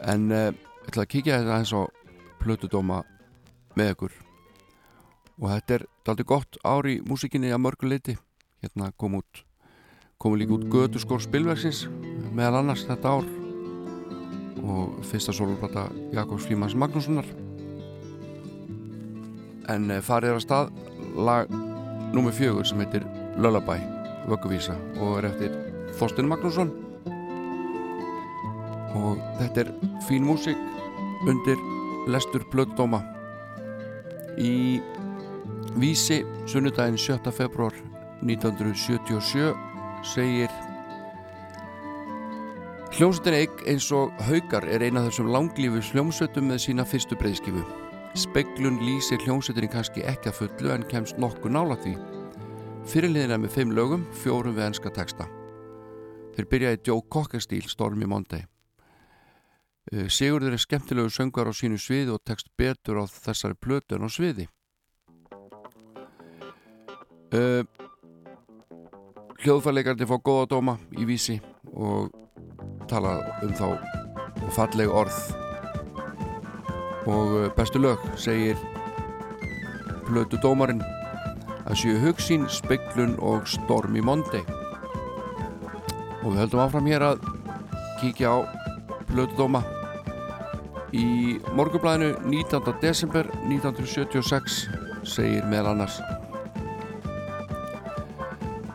En 0.08 0.30
uh, 0.32 0.48
ég 0.48 0.86
ætla 0.88 1.02
að 1.04 1.10
kíkja 1.12 1.40
þetta 1.42 1.56
eins 1.58 1.72
og 1.76 1.90
plötudóma 2.40 3.02
með 3.76 3.90
ykkur. 3.92 4.14
Og 5.36 5.50
þetta 5.50 5.74
er 5.76 5.82
daldi 6.08 6.24
gott 6.24 6.56
ár 6.64 6.88
í 6.88 7.02
músikinni 7.04 7.50
að 7.52 7.60
mörgu 7.66 7.90
leiti 7.90 8.14
hérna 8.64 8.88
kom 8.96 9.18
út 9.18 9.42
komu 10.16 10.38
líka 10.40 10.56
út 10.56 10.64
götu 10.72 11.02
skór 11.02 11.20
spilversins 11.20 11.82
meðal 12.32 12.62
annars 12.62 12.86
þetta 12.88 13.12
ár. 13.18 13.28
Og 14.64 15.02
fyrsta 15.04 15.34
soloplata 15.36 15.90
Jakobs 16.16 16.46
Frímans 16.48 16.78
Magnússonar. 16.80 17.28
En 19.68 19.92
eh, 19.92 20.00
farið 20.00 20.32
er 20.32 20.40
að 20.40 20.46
stað 20.46 20.72
lag 21.28 21.52
nummer 22.16 22.32
fjögur 22.32 22.64
sem 22.64 22.80
heitir 22.80 23.04
Lullaby 23.36 23.95
Vögguvísa 24.26 24.76
og 24.98 25.20
er 25.20 25.30
eftir 25.30 25.54
Þorstin 25.98 26.28
Magnússon 26.30 26.72
og 28.96 29.20
þetta 29.40 29.66
er 29.66 29.72
fín 30.08 30.26
músík 30.26 30.60
undir 31.28 31.60
lestur 32.10 32.44
blöddóma 32.52 33.02
í 34.38 34.80
vísi 35.80 36.22
sunnudaginn 36.48 36.98
7. 36.98 37.32
februar 37.32 37.74
1977 38.22 39.54
segir 40.06 40.50
Hljómsveitin 42.96 43.34
Eik 43.36 43.64
eins 43.68 43.90
og 43.92 44.12
Haukar 44.24 44.64
er 44.64 44.80
eina 44.86 45.02
af 45.02 45.10
þessum 45.10 45.26
langlífu 45.28 45.82
hljómsveitum 45.90 46.46
með 46.48 46.62
sína 46.64 46.86
fyrstu 46.88 47.18
breyðskifu. 47.20 47.60
Speglun 48.16 48.78
lýsir 48.80 49.20
hljómsveitinni 49.26 49.68
kannski 49.68 50.06
ekki 50.08 50.30
að 50.30 50.38
fullu 50.38 50.72
en 50.72 50.86
kemst 50.88 51.20
nokkuð 51.20 51.52
nála 51.52 51.76
því. 51.82 51.92
Fyrirliðin 52.86 53.32
er 53.34 53.40
með 53.42 53.50
fimm 53.56 53.72
lögum, 53.74 54.04
fjórum 54.22 54.54
við 54.54 54.68
enska 54.68 54.92
texta. 54.94 55.24
Þeir 56.36 56.46
byrjaði 56.52 56.78
Joe 56.86 57.02
Cocker 57.10 57.42
stíl 57.42 57.64
Stormy 57.66 58.06
Monday. 58.06 58.44
Eh, 59.90 60.06
Sigurður 60.06 60.54
er 60.54 60.62
skemmtilegu 60.62 61.10
söngar 61.10 61.50
á 61.50 61.52
sínu 61.54 61.80
sviði 61.82 62.14
og 62.14 62.22
tekst 62.22 62.52
betur 62.58 63.02
á 63.02 63.04
þessari 63.10 63.58
plötu 63.58 63.98
en 63.98 64.06
á 64.06 64.10
sviði. 64.10 64.46
Uh, 67.34 67.66
Hljóðfærleikarnir 69.42 70.06
fá 70.06 70.16
góða 70.22 70.46
dóma 70.54 70.76
í 70.94 71.04
vísi 71.08 71.40
og 71.74 72.14
tala 72.86 73.18
um 73.42 73.50
þá 73.50 73.82
falleg 74.54 74.86
orð 74.86 75.18
og 77.10 77.34
uh, 77.34 77.48
bestu 77.58 77.82
lög 77.82 78.06
segir 78.14 78.62
plötu 80.06 80.38
dómarinn 80.38 80.84
að 81.66 81.80
séu 81.80 82.00
hugsin, 82.02 82.46
speiklun 82.50 83.16
og 83.22 83.46
storm 83.50 83.96
í 83.98 84.04
mondi 84.04 84.42
og 86.22 86.32
við 86.32 86.40
höldum 86.44 86.62
áfram 86.64 86.90
hér 86.90 87.06
að 87.12 87.24
kíkja 88.00 88.34
á 88.34 88.38
plötu 89.06 89.38
dóma 89.38 89.62
í 90.96 91.38
morgublæðinu 91.58 92.14
19. 92.30 92.76
desember 92.82 93.30
1976 93.46 94.62
segir 95.06 95.46
meðal 95.50 95.74
annars 95.74 96.00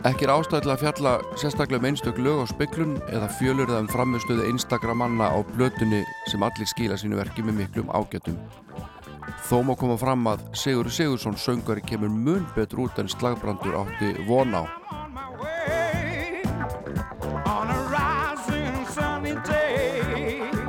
Ekki 0.01 0.25
er 0.25 0.31
ástæði 0.33 0.65
til 0.65 0.71
að 0.73 0.81
fjalla 0.81 1.11
sérstaklega 1.37 1.77
um 1.77 1.85
einstök 1.91 2.17
lög 2.25 2.39
á 2.41 2.45
speiklun 2.49 2.95
eða 3.13 3.27
fjölur 3.37 3.69
það 3.69 3.83
um 3.83 3.89
framistöðu 3.91 4.47
einstakra 4.49 4.95
manna 4.97 5.27
á 5.29 5.37
blötunni 5.53 6.01
sem 6.31 6.41
allir 6.41 6.69
skila 6.71 6.97
sínu 6.97 7.19
verki 7.19 7.45
með 7.45 7.59
miklum 7.59 7.91
ágætum. 7.93 8.39
Þó 9.47 9.57
má 9.67 9.73
koma 9.75 9.97
fram 9.99 10.27
að 10.31 10.43
Sigur 10.55 10.87
Sigursson 10.93 11.35
söngari 11.39 11.81
kemur 11.83 12.11
mun 12.11 12.45
betur 12.55 12.85
út 12.85 12.99
en 13.01 13.09
slagbrandur 13.11 13.75
átti 13.81 14.13
von 14.27 14.53
á. 14.55 14.63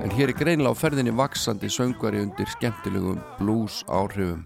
En 0.03 0.11
hér 0.11 0.33
er 0.33 0.37
greinlega 0.37 0.73
á 0.73 0.81
ferðinni 0.81 1.15
vaksandi 1.15 1.71
söngari 1.71 2.25
undir 2.25 2.51
skemmtilegum 2.57 3.21
blues 3.39 3.83
áhrifum. 3.87 4.43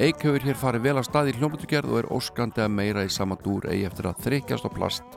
Eik 0.00 0.22
hefur 0.24 0.44
hér 0.44 0.56
farið 0.56 0.84
vel 0.88 0.96
að 0.96 1.08
staði 1.08 1.32
í 1.34 1.38
hljómbutugerð 1.40 1.90
og 1.92 1.98
er 2.00 2.10
óskandi 2.14 2.62
að 2.64 2.74
meira 2.76 3.02
í 3.04 3.10
sama 3.12 3.36
dúr 3.40 3.66
eigi 3.68 3.86
eftir 3.88 4.10
að 4.10 4.22
þrykjast 4.26 4.68
á 4.68 4.70
plast 4.72 5.16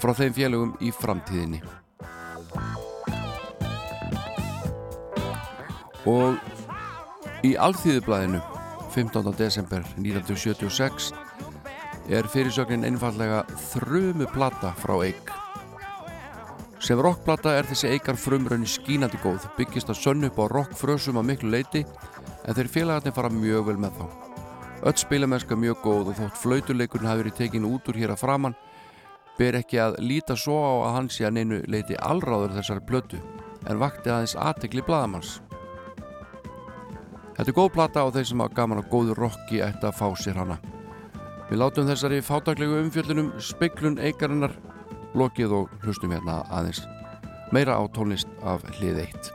frá 0.00 0.14
þeim 0.16 0.34
félögum 0.36 0.72
í 0.80 0.90
framtíðinni. 0.96 1.60
Og 6.08 6.36
í 7.46 7.54
Alþýðublaðinu 7.56 8.40
15. 8.92 9.30
desember 9.38 9.84
1976 9.96 11.10
er 12.12 12.26
fyrirsögnin 12.28 12.84
einfallega 12.84 13.44
þrömu 13.70 14.26
plata 14.34 14.74
frá 14.76 14.96
Eik. 15.06 15.30
Sem 16.80 17.00
rockplata 17.00 17.54
er 17.56 17.68
þessi 17.68 17.92
Eikar 17.94 18.18
frumrönni 18.20 18.68
skínandi 18.68 19.20
góð, 19.22 19.46
byggist 19.56 19.92
að 19.92 20.00
sönnu 20.00 20.30
upp 20.30 20.40
á 20.40 20.44
rockfrösum 20.52 21.20
að 21.20 21.28
miklu 21.32 21.52
leiti 21.54 21.84
en 22.44 22.56
þeir 22.56 22.72
félagarnir 22.76 23.16
fara 23.16 23.32
mjög 23.32 23.68
vel 23.68 23.78
með 23.80 24.00
þá. 24.00 24.06
Öll 24.88 24.96
spilamennska 24.96 25.56
mjög 25.60 25.84
góð 25.84 26.12
og 26.12 26.18
þótt 26.20 26.40
flautuleikurinn 26.40 27.08
hafi 27.08 27.24
verið 27.24 27.38
tekin 27.40 27.68
út 27.68 27.88
úr 27.92 28.00
hér 28.00 28.14
að 28.16 28.24
framann 28.24 28.58
ber 29.38 29.60
ekki 29.60 29.80
að 29.80 30.00
líta 30.04 30.36
svo 30.36 30.56
á 30.60 30.72
að 30.88 30.96
hann 30.96 31.12
sé 31.12 31.28
að 31.28 31.38
neinu 31.38 31.60
leiti 31.68 31.96
allráður 32.00 32.56
þessari 32.58 32.84
blötu 32.88 33.20
en 33.68 33.80
vakti 33.80 34.12
aðeins 34.12 34.36
aðtekli 34.36 34.84
bladamanns. 34.84 35.38
Þetta 37.40 37.54
er 37.54 37.56
góð 37.56 37.68
plata 37.72 38.00
og 38.04 38.10
þeir 38.12 38.26
sem 38.28 38.40
hafa 38.42 38.52
gaman 38.52 38.82
á 38.84 38.90
góðu 38.92 39.14
rocki 39.16 39.62
ætti 39.64 39.86
að 39.88 39.94
fá 39.96 40.10
sér 40.20 40.36
hana. 40.36 40.58
Við 41.48 41.56
látum 41.62 41.86
þessari 41.88 42.18
fátaklegu 42.20 42.82
umfjöldunum 42.82 43.30
speiklun 43.40 43.96
eikarinnar 43.96 44.52
lokið 45.16 45.54
og 45.62 45.72
hlustum 45.80 46.12
hérna 46.12 46.42
aðeins 46.52 46.82
meira 47.48 47.80
á 47.80 47.82
tónlist 47.96 48.28
af 48.44 48.60
hlið 48.76 49.06
eitt. 49.06 49.32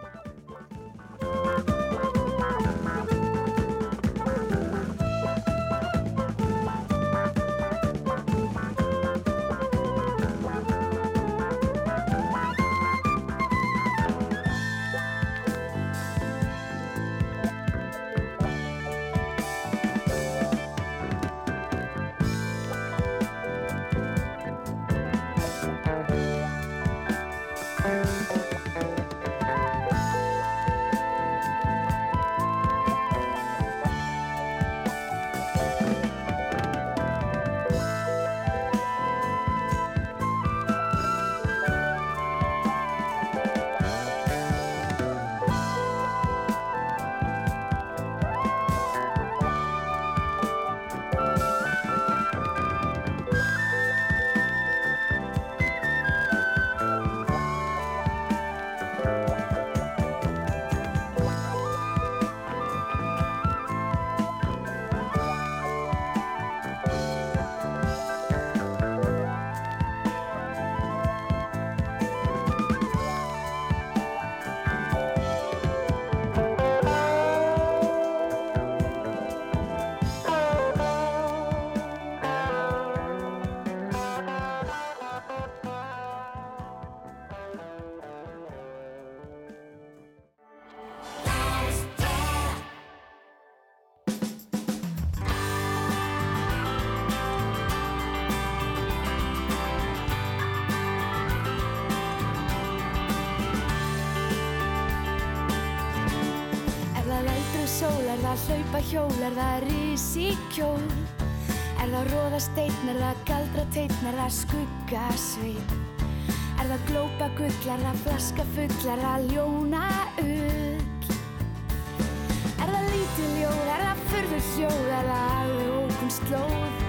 hljóðar 124.54 125.10
alveg 125.16 125.74
okkur 125.82 126.12
slóð. 126.20 126.84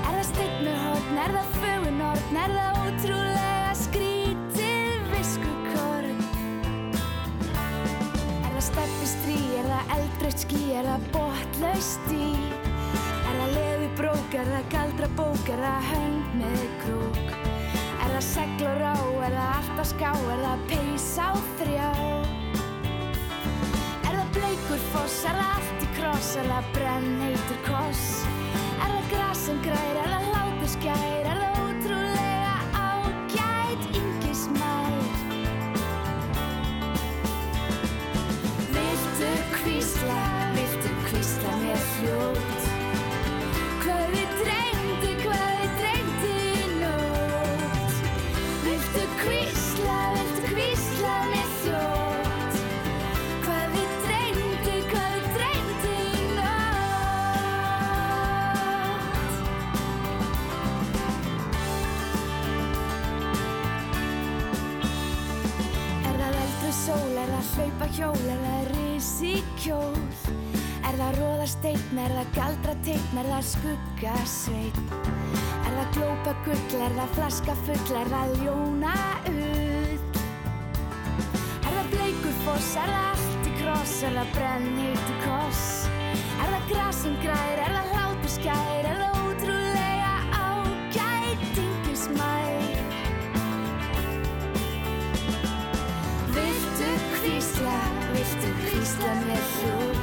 Er 0.00 0.16
það 0.16 0.24
stygg 0.30 0.56
með 0.64 0.78
hodn, 0.84 1.20
er 1.24 1.34
það 1.36 1.52
fögun 1.60 2.02
orðn, 2.10 2.38
er 2.44 2.54
það 2.56 2.80
ótrúlega 2.84 3.74
skrítið 3.80 5.10
viskukorn? 5.14 6.24
Er 8.40 8.50
það 8.56 8.64
steppi 8.70 9.10
strí, 9.14 9.38
er 9.60 9.70
það 9.70 9.94
eldrögt 9.98 10.44
skí, 10.46 10.62
er 10.80 10.90
það 10.90 11.08
botlaust 11.14 12.12
í 12.14 12.30
Er 13.30 13.36
það 13.38 13.52
lefi 13.54 13.88
brók, 14.00 14.34
er 14.34 14.48
það 14.50 14.64
galdra 14.72 15.08
bók, 15.18 15.50
er 15.54 15.60
það 15.62 15.88
hönd 15.90 16.32
með 16.40 16.64
krúk 16.82 17.34
Er 18.00 18.14
það 18.16 18.24
segl 18.26 18.64
og 18.66 18.80
rá, 18.80 18.94
er 19.28 19.36
það 19.36 19.52
allt 19.60 19.78
á 19.78 19.84
ská, 19.92 20.10
er 20.34 20.42
það 20.46 20.64
peis 20.72 21.10
á 21.20 21.30
þrjá? 21.60 21.90
Er 24.08 24.16
það 24.16 24.32
bleikur 24.34 24.82
foss, 24.90 25.20
er 25.30 25.38
það 25.38 25.54
allt 25.60 25.79
kross 26.00 26.36
það 26.48 26.68
brenn 26.74 27.08
heitur 27.20 27.58
koss 27.66 28.04
Er 28.80 28.88
það 28.94 29.10
gras 29.12 29.42
sem 29.46 29.58
grær, 29.64 29.98
er 30.00 30.14
það 30.14 30.28
hlátur 30.30 30.72
skær 30.76 31.29
hjól, 67.96 68.24
er 68.30 68.44
það 68.46 68.70
risi 68.74 69.34
kjól. 69.60 69.98
Er 70.90 70.96
það 70.98 71.18
róða 71.20 71.46
steinn, 71.46 71.98
er 72.02 72.12
það 72.16 72.30
galdra 72.34 72.72
teinn, 72.86 73.18
er 73.20 73.26
það 73.30 73.44
skugga 73.46 74.14
sveit 74.26 74.78
Er 75.68 75.74
það 75.76 75.90
glópa 75.94 76.32
gull, 76.46 76.80
er 76.82 76.94
það 76.96 77.12
flaska 77.14 77.54
full, 77.66 77.92
er 78.00 78.10
það 78.10 78.32
ljóna 78.40 78.94
ull? 79.30 80.00
Er 81.60 81.76
það 81.76 81.90
bleikur 81.92 82.36
foss, 82.46 82.72
er 82.80 82.90
það 82.90 83.06
allt 83.12 83.46
í 83.46 83.54
kross, 83.60 83.94
er 84.08 84.16
það 84.18 84.32
brenn 84.34 84.68
heitu 84.80 85.16
koss? 85.22 85.64
Er 86.40 86.54
það 86.56 86.66
gras 86.72 87.02
sem 87.04 87.16
grær, 87.22 87.62
er 87.68 87.76
það 87.76 87.92
hlátur 87.94 88.34
skær, 88.34 88.79
You. 99.30 99.99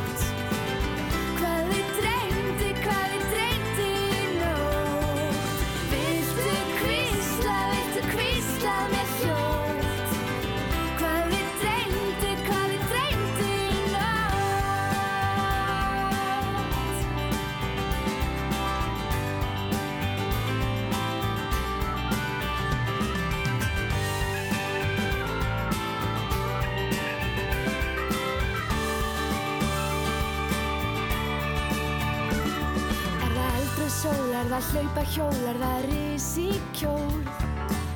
Hlaupa 34.71 35.03
hjól, 35.13 35.37
er 35.49 35.59
það 35.61 35.85
risi 35.87 36.47
kjól? 36.77 37.19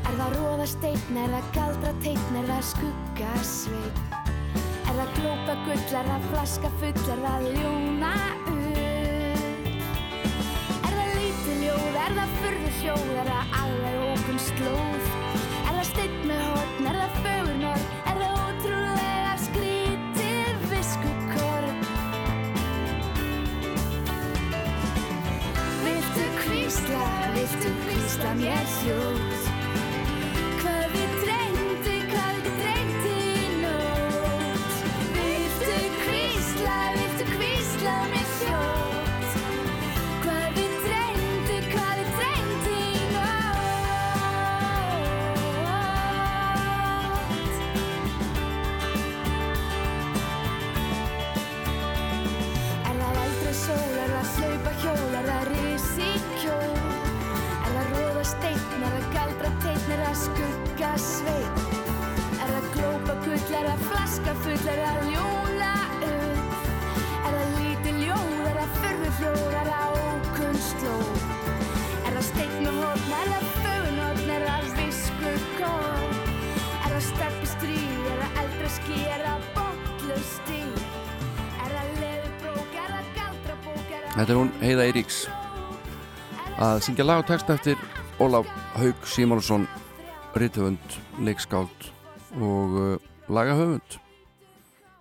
Er 0.08 0.16
það 0.20 0.36
róða 0.38 0.68
steinn, 0.70 1.18
er 1.24 1.34
það 1.36 1.50
galdra 1.58 1.94
teinn, 2.04 2.38
er 2.42 2.48
það 2.52 2.64
skugga 2.70 3.34
sveit? 3.48 4.06
Er 4.88 4.96
það 5.00 5.18
glópa 5.20 5.58
gull, 5.66 5.84
er 6.02 6.14
það 6.14 6.30
flaska 6.32 6.74
full, 6.82 6.96
er 7.16 7.26
það 7.26 7.52
ljóna 7.56 8.16
esquece 28.54 29.31
Þetta 84.22 84.34
er 84.36 84.38
hún 84.38 84.50
Heiða 84.62 84.84
Eiríks. 84.86 85.24
Að 86.62 86.82
syngja 86.86 87.06
lag 87.08 87.24
og 87.24 87.30
text 87.30 87.48
eftir 87.50 87.80
Ólaf 88.22 88.46
Haug 88.76 89.08
Simonsson 89.10 89.64
rithöfund, 90.38 90.98
leikskáld 91.26 91.88
og 92.38 92.76
uh, 92.78 92.92
lagahöfund. 93.34 93.98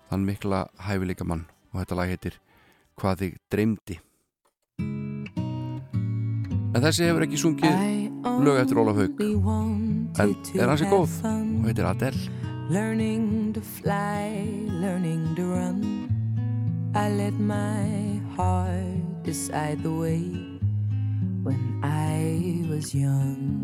Þann 0.08 0.24
mikla 0.24 0.62
hæfileika 0.86 1.26
mann. 1.28 1.44
Og 1.74 1.82
þetta 1.82 1.98
lag 1.98 2.14
heitir 2.14 2.38
Hvað 3.00 3.20
þig 3.24 3.36
dreymdi. 3.52 3.98
En 6.70 6.80
þessi 6.80 7.06
hefur 7.10 7.24
ekki 7.26 7.38
sungið 7.40 7.76
lög 8.44 8.60
eftir 8.62 8.80
Ólaf 8.80 9.00
Haug 9.00 9.20
en 9.20 10.34
er 10.54 10.68
hansi 10.68 10.88
góð. 10.88 11.20
og 11.24 11.68
heitir 11.68 11.88
Adele 11.88 12.49
Learning 12.70 13.52
to 13.52 13.60
fly, 13.60 14.46
learning 14.70 15.34
to 15.34 15.42
run. 15.42 16.06
I 16.94 17.10
let 17.10 17.34
my 17.34 18.22
heart 18.36 19.24
decide 19.24 19.82
the 19.82 19.90
way 19.90 20.22
when 21.42 21.80
I 21.82 22.62
was 22.70 22.94
young. 22.94 23.58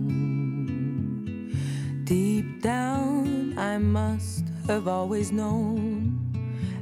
Deep 2.02 2.60
down, 2.62 3.56
I 3.56 3.78
must 3.78 4.42
have 4.66 4.88
always 4.88 5.30
known 5.30 6.18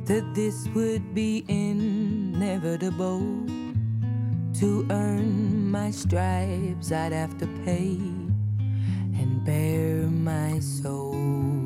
that 0.07 0.25
this 0.35 0.67
would 0.75 1.15
be 1.15 1.45
inevitable. 1.47 3.21
To 4.65 4.87
earn 4.89 5.71
my 5.71 5.91
stripes, 5.91 6.91
I'd 6.91 7.13
have 7.13 7.37
to 7.37 7.47
pay 7.69 8.01
and 9.13 9.45
bare 9.45 10.09
my 10.09 10.59
soul. 10.61 11.64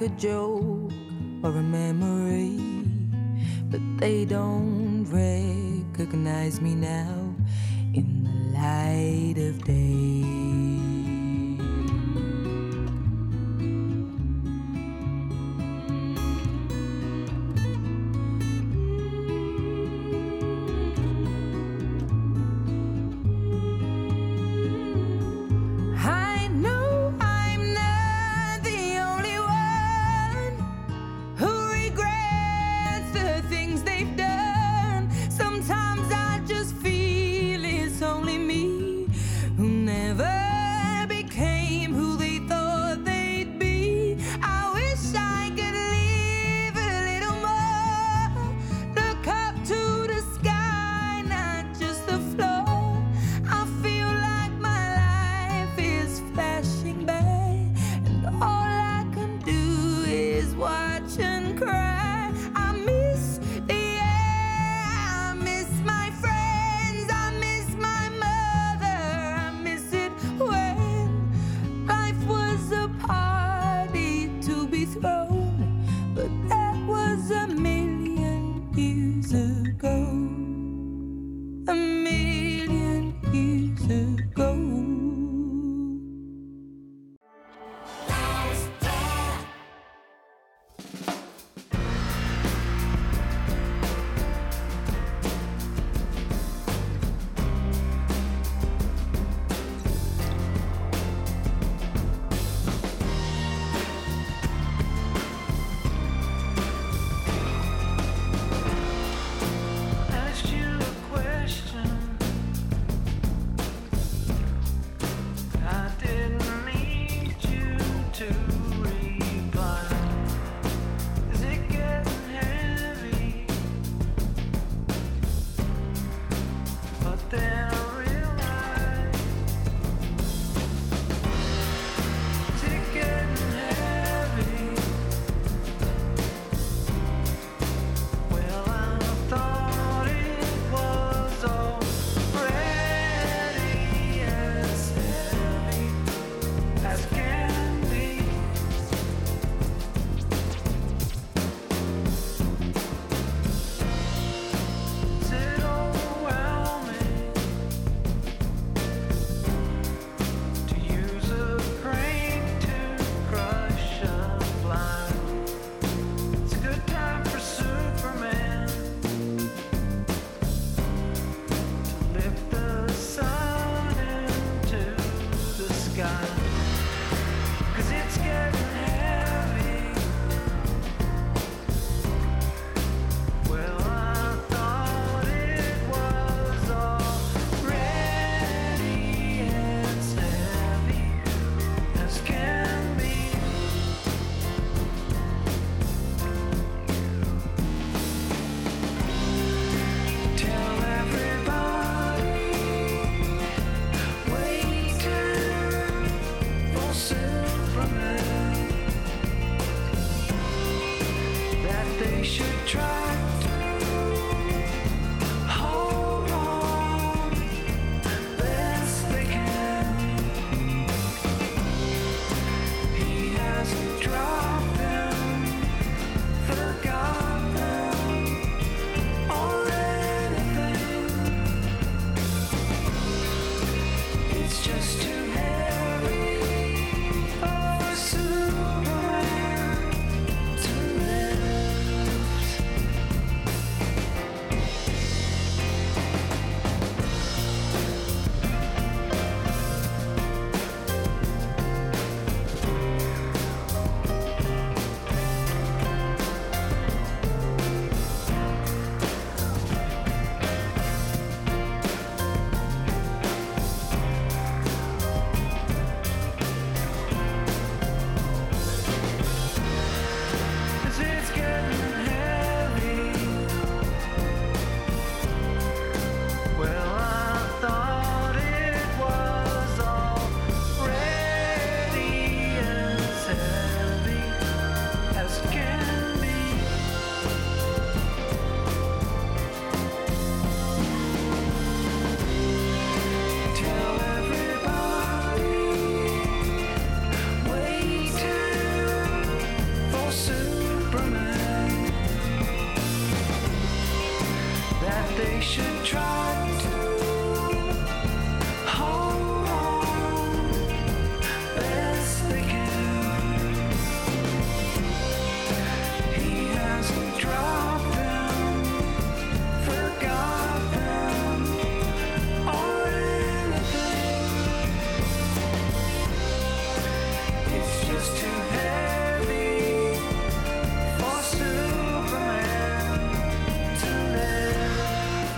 Like 0.00 0.10
a 0.10 0.14
joke 0.16 0.55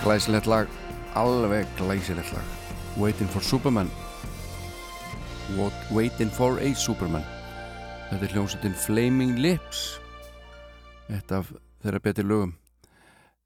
Glæsilegt 0.09 0.47
lag, 0.47 0.67
alveg 1.13 1.67
glæsilegt 1.77 2.31
lag. 2.33 2.45
Waiting 2.97 3.29
for 3.29 3.39
Superman. 3.39 3.91
What, 5.57 5.73
Waiting 5.93 6.31
for 6.31 6.57
a 6.57 6.73
Superman. 6.73 7.21
Þetta 8.09 8.25
er 8.25 8.33
hljómsveitin 8.33 8.73
Flaming 8.73 9.37
Lips. 9.37 9.99
Eitt 11.13 11.29
af 11.29 11.53
þeirra 11.83 12.01
betri 12.01 12.25
lögum. 12.25 12.55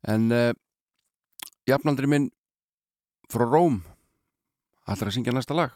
En 0.08 0.32
uh, 0.32 0.56
jafnaldri 1.68 2.08
minn 2.08 2.32
frá 3.28 3.44
Róm 3.44 3.82
ætlar 4.88 5.12
að 5.12 5.20
syngja 5.20 5.36
næsta 5.36 5.60
lag. 5.60 5.76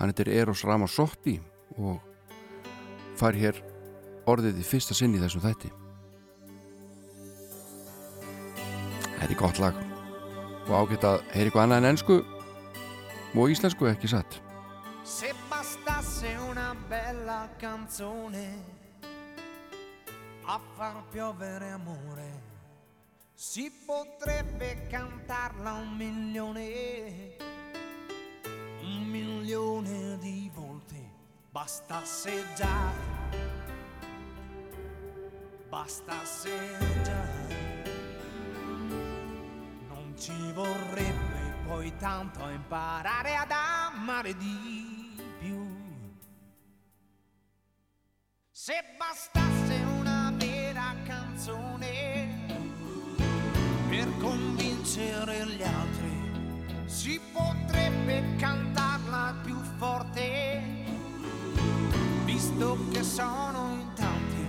Hann 0.00 0.08
heitir 0.08 0.32
Eros 0.32 0.64
Ramazzotti 0.64 1.36
og 1.76 2.00
fær 3.20 3.36
hér 3.36 3.60
orðið 4.24 4.64
í 4.64 4.70
fyrsta 4.72 4.96
sinn 4.96 5.12
í 5.12 5.20
þessum 5.20 5.44
þætti 5.44 5.83
Þetta 9.24 9.32
er 9.32 9.40
gott 9.40 9.58
lag. 9.62 9.76
Og 10.68 10.72
ágætt 10.76 11.04
að 11.08 11.14
heyri 11.32 11.48
eitthvað 11.48 11.62
annað 11.62 11.78
en 11.78 11.86
ennsku 11.88 12.16
og 13.32 13.52
íslensku 13.54 13.86
ekki 13.88 14.10
satt? 14.12 14.34
Se 15.00 15.30
bastasse 15.48 16.28
una 16.44 16.74
bella 16.90 17.38
canzone. 17.56 18.44
A 20.44 20.58
far 20.76 20.98
piovere 21.08 21.70
amore, 21.72 22.28
si 23.34 23.70
potrebbe 23.86 24.74
cantarla 24.92 25.72
un 25.72 25.96
milione, 25.96 26.68
un 28.84 29.08
milione 29.08 30.18
di 30.20 30.50
volte. 30.52 31.00
Bastasse 31.50 32.44
già, 32.58 32.92
bastasse 35.70 36.58
già. 37.08 37.73
Ci 40.16 40.52
vorrebbe 40.52 41.54
poi 41.66 41.92
tanto 41.96 42.48
imparare 42.48 43.34
ad 43.34 43.50
amare 43.50 44.36
di 44.36 45.16
più. 45.40 45.66
Se 48.50 48.74
bastasse 48.96 49.82
una 49.98 50.32
vera 50.36 50.94
canzone 51.04 52.28
per 53.88 54.08
convincere 54.18 55.46
gli 55.46 55.62
altri, 55.62 56.86
si 56.86 57.20
potrebbe 57.32 58.36
cantarla 58.36 59.34
più 59.42 59.58
forte, 59.78 60.62
visto 62.24 62.78
che 62.92 63.02
sono 63.02 63.72
in 63.72 63.92
tanti, 63.94 64.46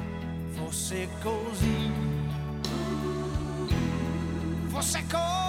fosse 0.51 1.09
così, 1.21 1.91
fosse 4.67 5.03
così, 5.07 5.44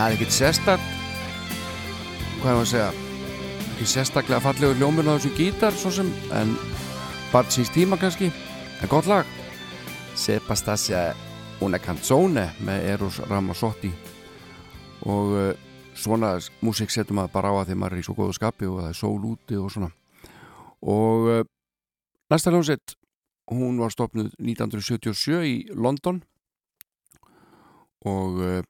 Það 0.00 0.06
er 0.06 0.14
ekkert 0.16 0.32
sérstak 0.32 0.84
hvað 2.40 2.46
er 2.48 2.54
maður 2.56 2.60
að 2.62 2.68
segja 2.70 2.84
ekki 3.74 3.88
sérstaklega 3.90 4.38
fallegur 4.40 4.78
ljóminn 4.80 5.10
á 5.12 5.12
þessu 5.12 5.32
gítar 5.36 5.76
svo 5.76 5.92
sem, 5.92 6.08
en 6.32 6.54
bara 7.34 7.52
síns 7.52 7.68
tíma 7.74 7.98
kannski, 8.00 8.30
en 8.80 8.88
gott 8.88 9.10
lag. 9.10 9.28
Sebastasia 10.16 11.02
una 11.60 11.82
canzone 11.84 12.46
með 12.64 12.88
Eros 12.94 13.20
Ramazzotti. 13.28 13.92
Og 15.04 15.36
uh, 15.36 15.52
svona 15.92 16.32
músík 16.64 16.96
setur 16.96 17.20
maður 17.20 17.36
bara 17.36 17.52
á 17.52 17.54
að 17.60 17.74
því 17.74 17.78
maður 17.82 17.98
er 17.98 18.00
í 18.00 18.08
svo 18.08 18.16
góðu 18.22 18.40
skapi 18.40 18.72
og 18.72 18.80
það 18.80 18.90
er 18.94 18.98
sól 19.02 19.30
úti 19.34 19.60
og 19.60 19.68
svona. 19.76 19.92
Og 20.80 21.30
uh, 21.36 21.44
næsta 22.32 22.56
hljómsett 22.56 22.96
hún 23.52 23.76
var 23.84 23.92
stopnud 23.92 24.32
1977 24.40 25.44
í 25.44 25.56
London. 25.76 26.24
Og 28.08 28.44
uh, 28.48 28.60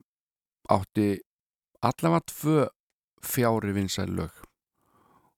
átti 0.69 1.21
allavega 1.81 2.21
tvö 2.29 2.67
fjári 3.21 3.73
vinsæl 3.73 4.11
lög. 4.13 4.31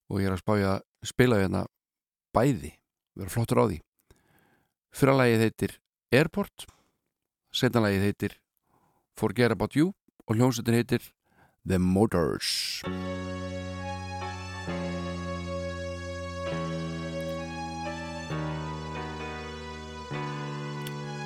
Og 0.10 0.20
ég 0.20 0.28
er 0.28 0.36
að 0.36 0.44
spája 0.44 0.74
spila 1.04 1.40
hérna 1.40 1.66
bæði, 2.36 2.74
vera 3.16 3.30
flottur 3.30 3.64
á 3.64 3.66
því. 3.68 3.80
Fyrra 4.94 5.18
lagið 5.18 5.44
heitir 5.48 5.80
Airport 6.14 6.68
setan 7.54 7.86
lagið 7.86 8.08
heitir 8.08 8.38
Forget 9.18 9.54
About 9.54 9.76
You 9.78 9.94
og 10.28 10.38
hljómsveitin 10.38 10.78
heitir 10.78 11.12
The 11.66 11.80
Motors. 11.80 12.82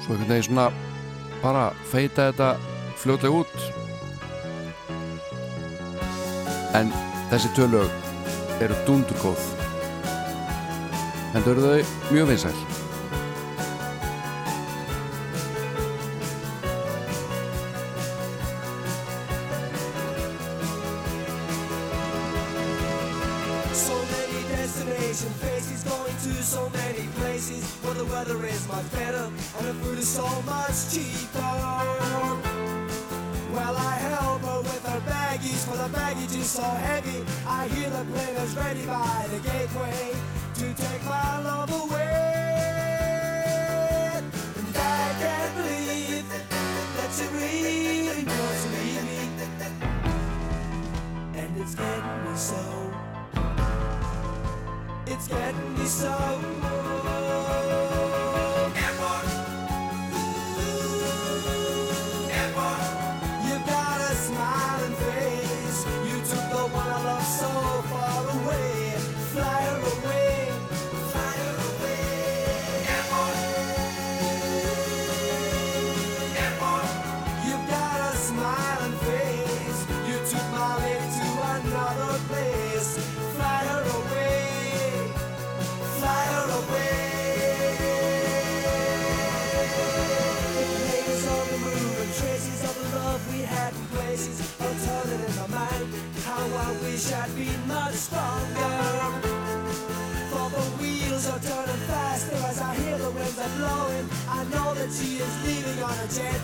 Svo 0.03 0.15
einhvern 0.15 0.30
veginn 0.32 0.48
svona 0.48 0.69
bara 1.41 1.69
feita 1.91 2.30
þetta 2.30 2.53
fljótlega 3.02 3.44
út 3.44 3.87
en 6.78 6.91
þessi 7.32 7.49
tölög 7.58 8.62
eru 8.64 8.76
dundurkóð 8.88 9.45
en 11.34 11.44
þau 11.44 11.52
eru 11.54 11.64
þau 11.64 12.12
mjög 12.12 12.30
vinsæl 12.32 12.87
so 36.58 36.64
heavy. 36.64 37.24
I 37.46 37.68
hear 37.68 37.92
the 37.92 38.04
plane 38.12 38.36
is 38.38 38.56
ready 38.56 38.84
by 38.88 39.28
the 39.30 39.38
gateway 39.48 40.12
to 40.56 40.74
take 40.74 41.06
my 41.06 41.40
love 41.44 41.72
away. 41.84 42.08
And 44.58 44.76
I 44.76 45.14
can't 45.22 45.56
believe 45.56 46.28
that 46.98 47.10
she 47.16 47.26
really 47.38 48.10
leave 48.10 48.26
me. 48.74 48.88
And 51.40 51.52
it's 51.62 51.76
getting 51.76 52.24
me 52.26 52.36
so. 52.36 52.64
It's 55.06 55.28
getting 55.28 55.78
me 55.78 55.86
so. 55.86 56.16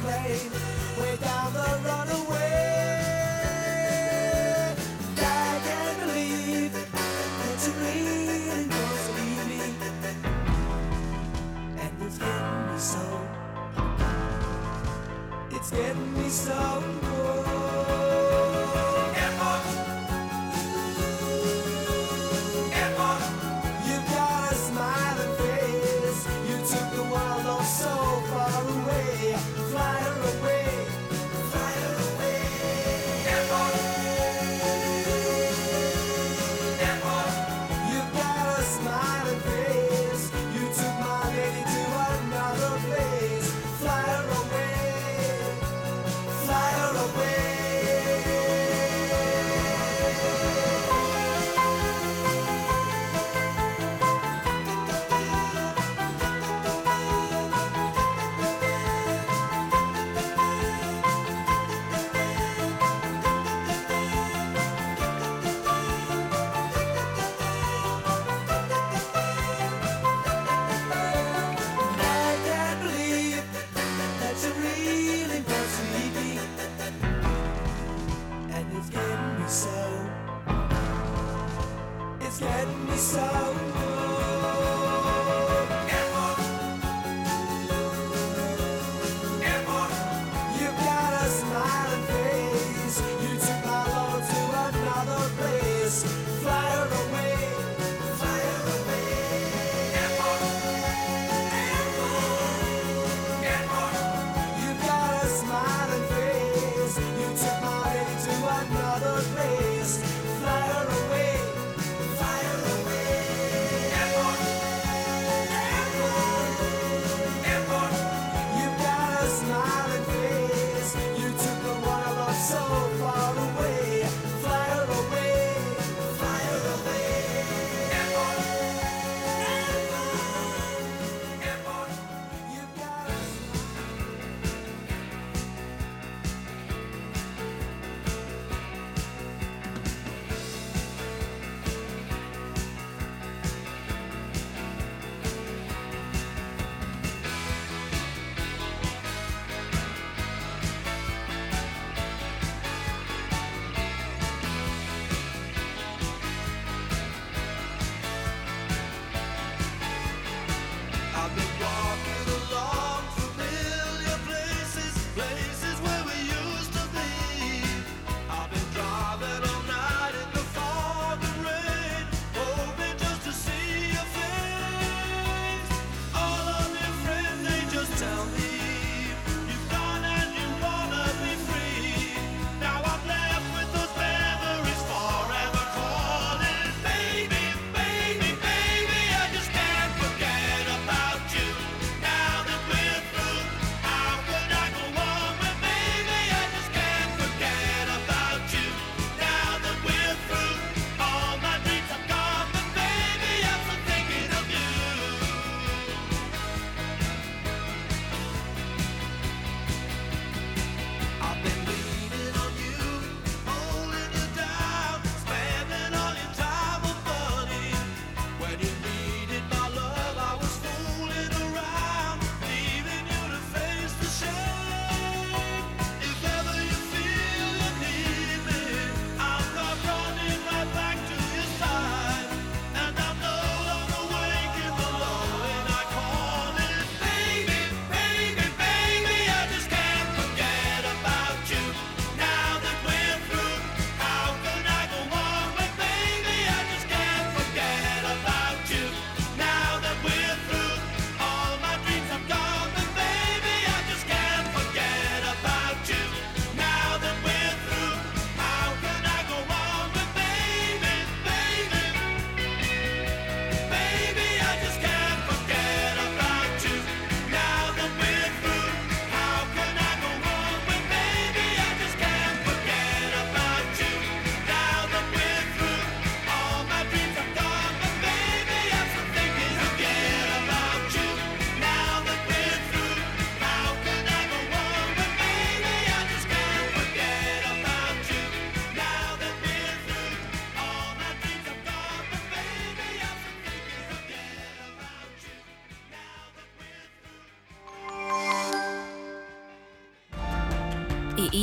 Plane, 0.03 0.51
way 0.99 1.15
down 1.17 1.53
the 1.53 1.69
runaway. 1.87 2.75
I 5.15 5.59
can't 5.65 5.97
believe 6.03 6.73
that 6.73 7.57
you 7.65 7.73
really 7.83 8.67
wants 8.67 9.03
to 9.07 9.11
leave 9.17 9.45
me, 9.51 9.61
and 11.83 11.93
it's 12.05 12.17
getting 12.17 12.61
me 12.67 12.77
so. 12.91 13.05
It's 15.51 15.71
getting 15.71 16.13
me 16.17 16.29
so. 16.29 17.02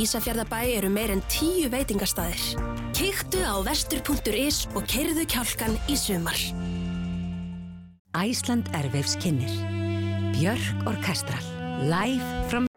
Ísafjörðabæ 0.01 0.61
eru 0.79 0.89
meir 0.89 1.11
en 1.13 1.21
tíu 1.29 1.69
veitingastæðir. 1.69 2.41
Kiktu 2.97 3.43
á 3.45 3.55
vestur.is 3.65 4.63
og 4.73 4.87
kerðu 4.89 5.27
kjálkan 5.29 5.77
í 5.91 5.97
sumar. 5.99 6.41
Æsland 8.17 8.71
Erveifs 8.77 9.15
kynir. 9.21 9.53
Björk 10.33 10.89
Orkestral. 10.89 11.45
Live 11.85 12.25
from 12.49 12.70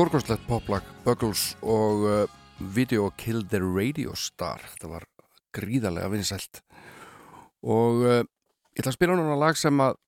stórkvæmslegt 0.00 0.46
poplag 0.48 0.84
Buggles 1.04 1.56
og 1.60 2.04
uh, 2.08 2.28
Video 2.74 3.10
Kill 3.18 3.42
the 3.44 3.58
Radio 3.60 4.14
Star. 4.16 4.62
Þetta 4.72 4.88
var 4.88 5.04
gríðarlega 5.52 6.08
vinsælt. 6.08 6.62
Og 7.60 7.98
uh, 8.06 8.22
ég 8.24 8.80
ætla 8.80 8.94
að 8.94 8.96
spila 8.96 9.18
núna 9.18 9.36
lag 9.36 9.58
sem 9.60 9.82
að 9.84 9.98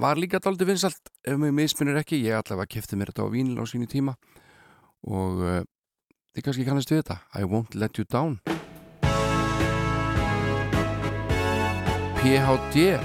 var 0.00 0.16
líka 0.16 0.40
daldi 0.40 0.64
vinsælt 0.64 1.12
ef 1.20 1.36
mér 1.36 1.52
misminir 1.52 2.00
ekki, 2.00 2.22
ég 2.24 2.38
allavega 2.38 2.78
kæfti 2.78 2.96
mér 2.96 3.12
þetta 3.12 3.28
á 3.28 3.34
vínil 3.34 3.60
á 3.60 3.68
sínu 3.68 3.90
tíma. 3.92 4.14
Og 5.04 5.42
uh, 5.42 5.60
þið 6.32 6.46
kannski 6.46 6.64
kannast 6.70 6.94
við 6.94 7.02
þetta. 7.02 7.18
I 7.36 7.44
Won't 7.44 7.76
Let 7.76 8.00
You 8.00 8.08
Down. 8.08 8.40
PHD 12.22 12.96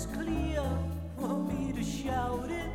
that's 0.00 0.16
clear. 0.16 0.62
for 1.18 1.36
me 1.38 1.72
to 1.72 1.84
shout 1.84 2.50
it? 2.50 2.70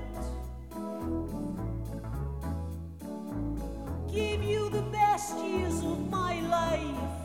Give 4.14 4.44
you 4.44 4.70
the 4.70 4.84
best 4.92 5.36
years 5.40 5.80
of 5.80 6.10
my 6.12 6.40
life. 6.42 7.25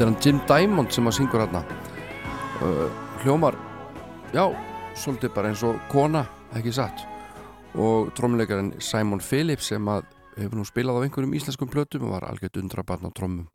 þetta 0.00 0.08
er 0.08 0.14
hann 0.14 0.22
Jim 0.24 0.38
Diamond 0.48 0.94
sem 0.94 1.08
að 1.10 1.12
syngur 1.18 1.42
hérna 1.42 1.60
uh, 2.64 2.86
hljómar 3.20 3.56
já, 4.32 4.46
svolítið 4.96 5.32
bara 5.34 5.50
eins 5.50 5.60
og 5.66 5.76
kona, 5.92 6.22
ekki 6.56 6.72
satt? 6.72 7.02
Og 7.76 8.08
trómuleikarinn 8.16 8.78
Simon 8.80 9.20
Phillips 9.20 9.68
sem 9.68 9.90
að 9.92 10.06
hefur 10.38 10.56
nú 10.56 10.64
spilað 10.64 10.96
á 10.96 11.04
einhverjum 11.04 11.34
íslenskum 11.36 11.68
plötum 11.68 12.06
og 12.08 12.14
var 12.14 12.30
algjört 12.30 12.56
undrabann 12.62 13.04
á 13.04 13.10
trómum 13.12 13.50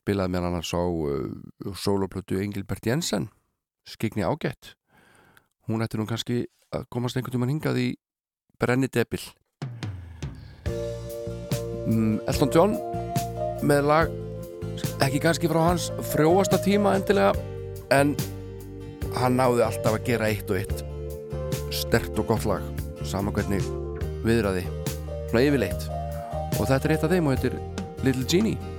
spilaði 0.00 0.34
með 0.34 0.48
hann 0.48 0.58
að 0.58 0.66
sá 0.72 0.80
uh, 0.82 1.70
soloplötu 1.84 2.42
Engilbert 2.42 2.90
Jensen 2.90 3.30
skikni 3.86 4.26
ágætt. 4.26 4.74
Hún 5.70 5.86
ætti 5.86 6.02
nú 6.02 6.08
kannski 6.10 6.48
að 6.74 6.90
komast 6.90 7.14
einhvern 7.14 7.38
tíum 7.38 7.46
að 7.46 7.54
hingað 7.54 7.82
í 7.84 7.88
Brenni 8.58 8.90
Debil. 8.90 9.22
Mm, 11.86 12.18
Elton 12.26 12.54
John 12.58 12.78
með 13.62 13.86
lag 13.92 14.23
ekki 15.04 15.20
kannski 15.22 15.50
frá 15.50 15.60
hans 15.68 15.90
frjóasta 16.12 16.58
tíma 16.62 16.94
endilega 16.98 17.32
en 17.94 18.14
hann 19.18 19.38
náði 19.38 19.64
alltaf 19.66 19.98
að 19.98 20.06
gera 20.08 20.30
eitt 20.30 20.50
og 20.50 20.60
eitt. 20.60 20.84
Stert 21.74 22.18
og 22.18 22.30
gott 22.30 22.46
lag 22.48 22.64
saman 23.04 23.34
hvernig 23.36 23.62
viðraði. 24.24 24.64
Svona 25.30 25.44
yfirleitt. 25.48 25.88
Og 26.58 26.68
þetta 26.68 26.88
er 26.88 26.94
eitt 26.96 27.06
af 27.06 27.12
þeim 27.12 27.28
og 27.28 27.36
þetta 27.36 27.50
er 27.50 28.06
Little 28.06 28.26
Genie. 28.30 28.73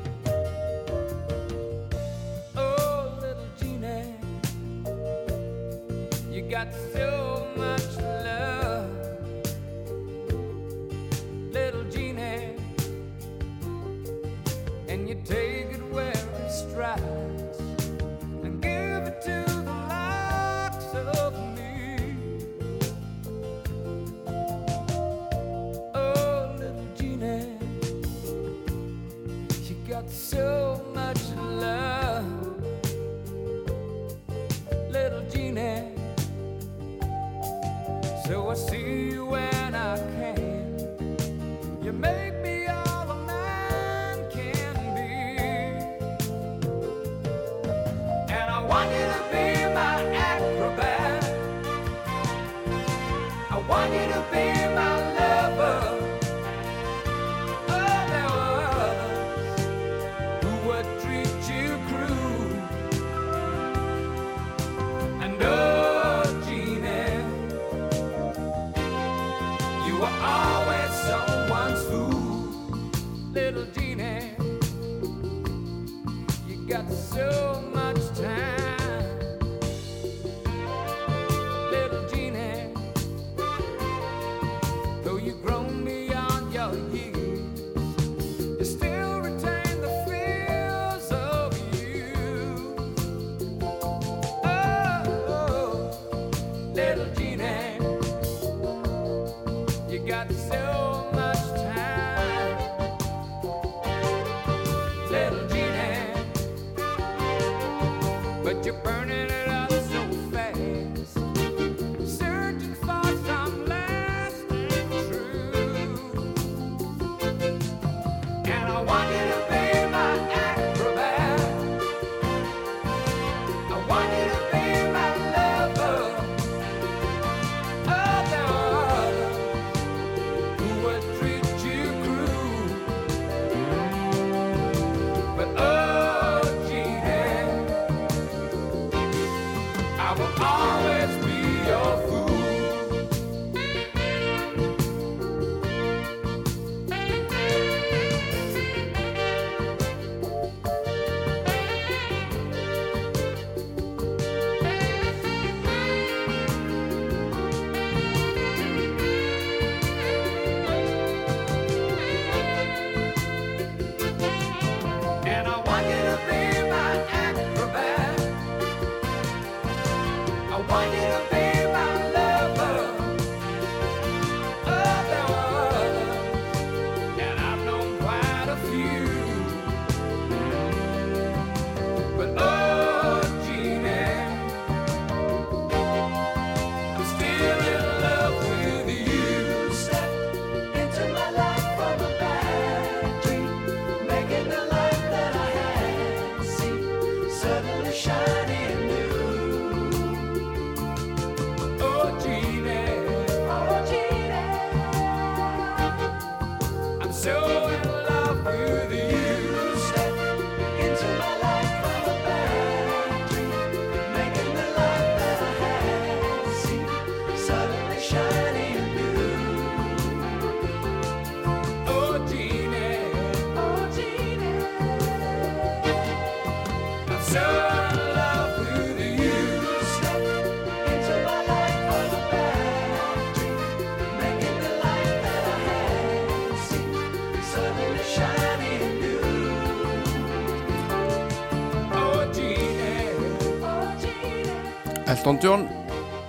Elton 245.26 245.40
John, 245.42 245.70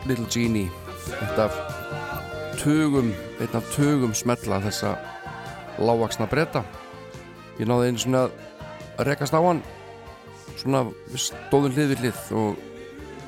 Little 0.09 0.25
Genie 0.31 0.71
eitt 1.21 1.37
af 1.39 1.53
tögum, 2.57 3.11
eitt 3.37 3.53
af 3.53 3.67
tögum 3.75 4.15
smetla 4.17 4.57
þessa 4.65 4.95
lágvaksna 5.77 6.25
breyta 6.31 6.63
ég 7.59 7.69
náði 7.69 7.91
einu 7.91 8.01
svona 8.01 8.23
rekast 9.05 9.37
á 9.37 9.41
hann 9.45 9.61
svona 10.55 10.87
stóðum 11.13 11.77
hliðvillið 11.77 12.23
og 12.41 12.57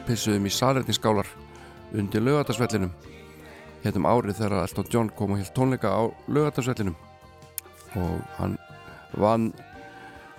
pissuðum 0.09 0.49
í 0.49 0.55
salrætinskálar 0.57 1.29
undir 1.93 2.25
lögatarsvellinum 2.25 2.97
héttum 3.85 4.09
árið 4.09 4.41
þegar 4.41 4.63
Elton 4.63 4.93
John 4.95 5.13
kom 5.21 5.37
og 5.37 5.43
hild 5.43 5.53
tónleika 5.53 5.93
á 5.93 6.09
lögatarsvellinum 6.33 6.97
og 7.93 8.17
hann 8.41 8.57
vann 9.21 9.51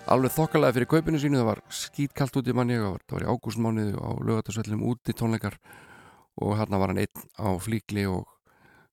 alveg 0.10 0.34
þokkalega 0.34 0.76
fyrir 0.76 0.90
kaupinu 0.90 1.19
sínu. 1.22 1.40
Það 1.40 1.49
var 1.52 1.61
skýtkalt 1.73 2.38
út 2.40 2.49
í 2.49 2.56
manni 2.57 2.80
það 2.80 2.98
var, 3.14 3.23
í 3.23 3.30
ágústmániðu 3.30 4.02
á 4.02 4.10
lögatarsvellinum 4.26 4.86
úti 4.90 5.14
tónleikar. 5.14 5.60
Og 6.40 6.56
hérna 6.57 6.80
var 6.81 6.94
hann 6.94 7.02
einn 7.03 7.26
á 7.38 7.49
flíkli 7.61 8.06
og 8.10 8.26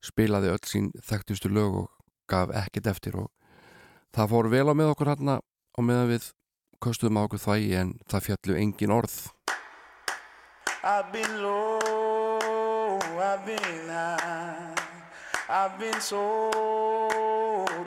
spilaði 0.04 0.52
öll 0.52 0.64
sín 0.68 0.90
þekktustu 1.06 1.50
lög 1.52 1.80
og 1.84 1.88
gaf 2.28 2.52
ekkert 2.64 2.90
eftir. 2.92 3.16
Og 3.16 3.30
það 4.16 4.32
fór 4.34 4.50
vel 4.52 4.66
á 4.68 4.74
með 4.74 4.92
okkur 4.92 5.12
hérna 5.14 5.40
og 5.76 5.88
meðan 5.88 6.12
við 6.12 6.30
köstuðum 6.84 7.20
á 7.22 7.26
okkur 7.26 7.44
þvægi 7.46 7.72
en 7.80 7.94
það 8.10 8.26
fjallu 8.28 8.60
engin 8.60 8.96
orð. 8.96 9.16
I've 10.86 11.10
been 11.10 11.42
low, 11.42 13.00
I've 13.18 13.44
been 13.44 13.88
high, 13.88 14.74
I've 15.48 15.78
been 15.80 16.00
sold 16.00 16.30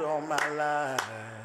all 0.04 0.22
my 0.28 0.50
life. 0.58 1.39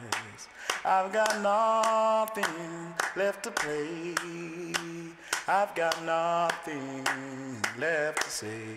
I've 0.87 1.11
got 1.15 1.41
nothing 1.41 2.95
left 3.17 3.45
to 3.45 3.51
play. 3.51 4.15
I've 5.49 5.75
got 5.75 6.05
nothing 6.05 7.07
left 7.79 8.21
to 8.23 8.29
say. 8.29 8.75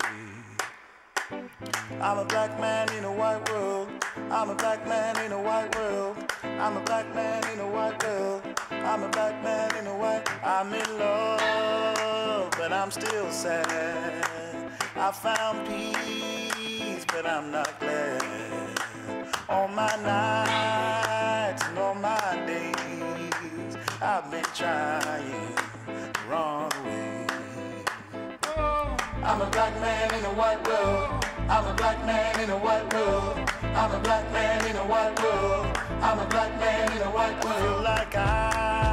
I'm 1.99 2.19
a 2.19 2.23
black 2.23 2.57
man 2.61 2.87
in 2.93 3.03
a 3.03 3.11
white 3.11 3.49
world. 3.51 3.89
I'm 4.31 4.49
a 4.49 4.55
black 4.55 4.87
man 4.87 5.19
in 5.25 5.33
a 5.33 5.41
white 5.41 5.75
world. 5.75 6.15
I'm 6.43 6.77
a 6.77 6.81
black 6.81 7.13
man 7.13 7.43
in 7.51 7.59
a 7.59 7.67
white 7.67 8.01
world. 8.01 8.41
I'm 8.71 9.03
a 9.03 9.09
black 9.09 9.43
man 9.43 9.75
in 9.75 9.87
a 9.87 9.97
white. 9.97 10.23
I'm 10.45 10.73
in 10.73 10.97
love, 10.97 12.51
but 12.51 12.71
I'm 12.71 12.89
still 12.89 13.29
sad. 13.31 14.23
I 14.95 15.11
found 15.11 15.67
peace, 15.67 17.03
but 17.09 17.25
I'm 17.25 17.51
not 17.51 17.77
glad. 17.81 18.23
All 19.49 19.67
my 19.67 19.93
nights 20.03 21.63
I've 24.17 24.31
been 24.31 24.43
trying 24.55 25.31
to 25.85 26.27
run 26.27 26.71
away. 26.81 27.27
I'm 29.23 29.41
a 29.41 29.49
black 29.51 29.79
man 29.79 30.11
in 30.15 30.25
a 30.25 30.33
white 30.33 30.67
world. 30.67 31.23
I'm 31.47 31.67
a 31.67 31.73
black 31.75 32.03
man 32.03 32.39
in 32.39 32.49
a 32.49 32.57
white 32.57 32.91
world. 32.95 33.37
I'm 33.61 33.91
a 33.93 33.99
black 33.99 34.31
man 34.33 34.65
in 34.65 34.75
a 34.75 34.85
white 34.85 35.21
world. 35.21 35.77
I'm 36.01 36.17
a 36.17 36.25
black 36.29 36.59
man 36.59 36.91
in 36.93 37.03
a 37.03 37.11
white 37.11 37.45
world. 37.45 37.85
I 37.85 37.99
like 37.99 38.15
I've 38.15 38.86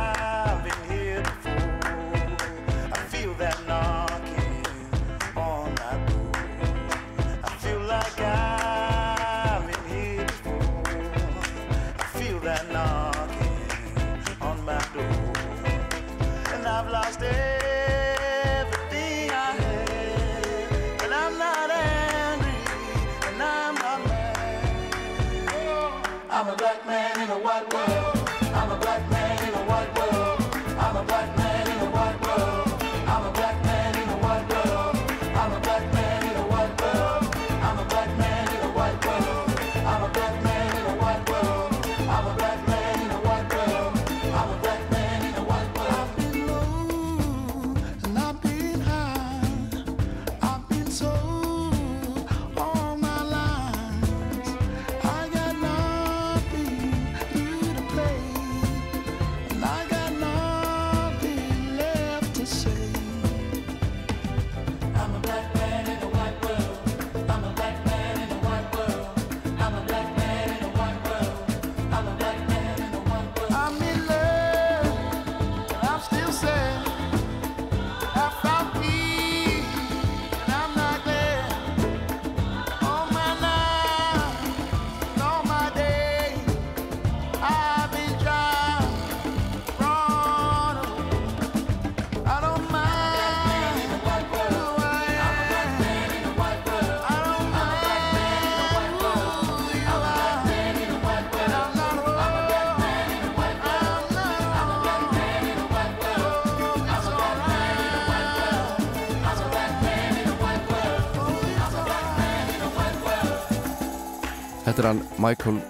Er 114.85 114.91
hann 114.91 115.07
Michael 115.17 115.63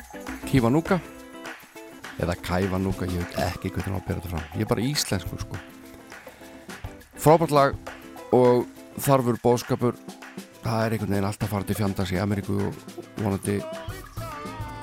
Kivanuka 0.42 0.96
eða 2.18 2.34
Kaivanuka, 2.42 3.06
ég 3.06 3.20
veit 3.20 3.36
ekki 3.44 3.70
hvernig 3.70 3.92
hann 3.92 4.02
bera 4.08 4.18
þetta 4.18 4.30
fram. 4.32 4.46
Ég 4.58 4.64
er 4.64 4.70
bara 4.72 4.82
íslensku 4.82 5.36
sko. 5.38 5.58
Frábært 7.22 7.54
lag 7.54 7.76
og 8.34 8.64
þarfur 9.04 9.38
bóðskapur 9.44 10.00
það 10.64 10.80
er 10.80 10.96
einhvern 10.96 11.14
veginn 11.14 11.28
alltaf 11.28 11.52
farið 11.54 11.68
til 11.68 11.76
fjandags 11.78 12.10
í 12.10 12.18
Ameríku 12.18 12.56
og 12.66 12.80
vonandi 13.20 13.54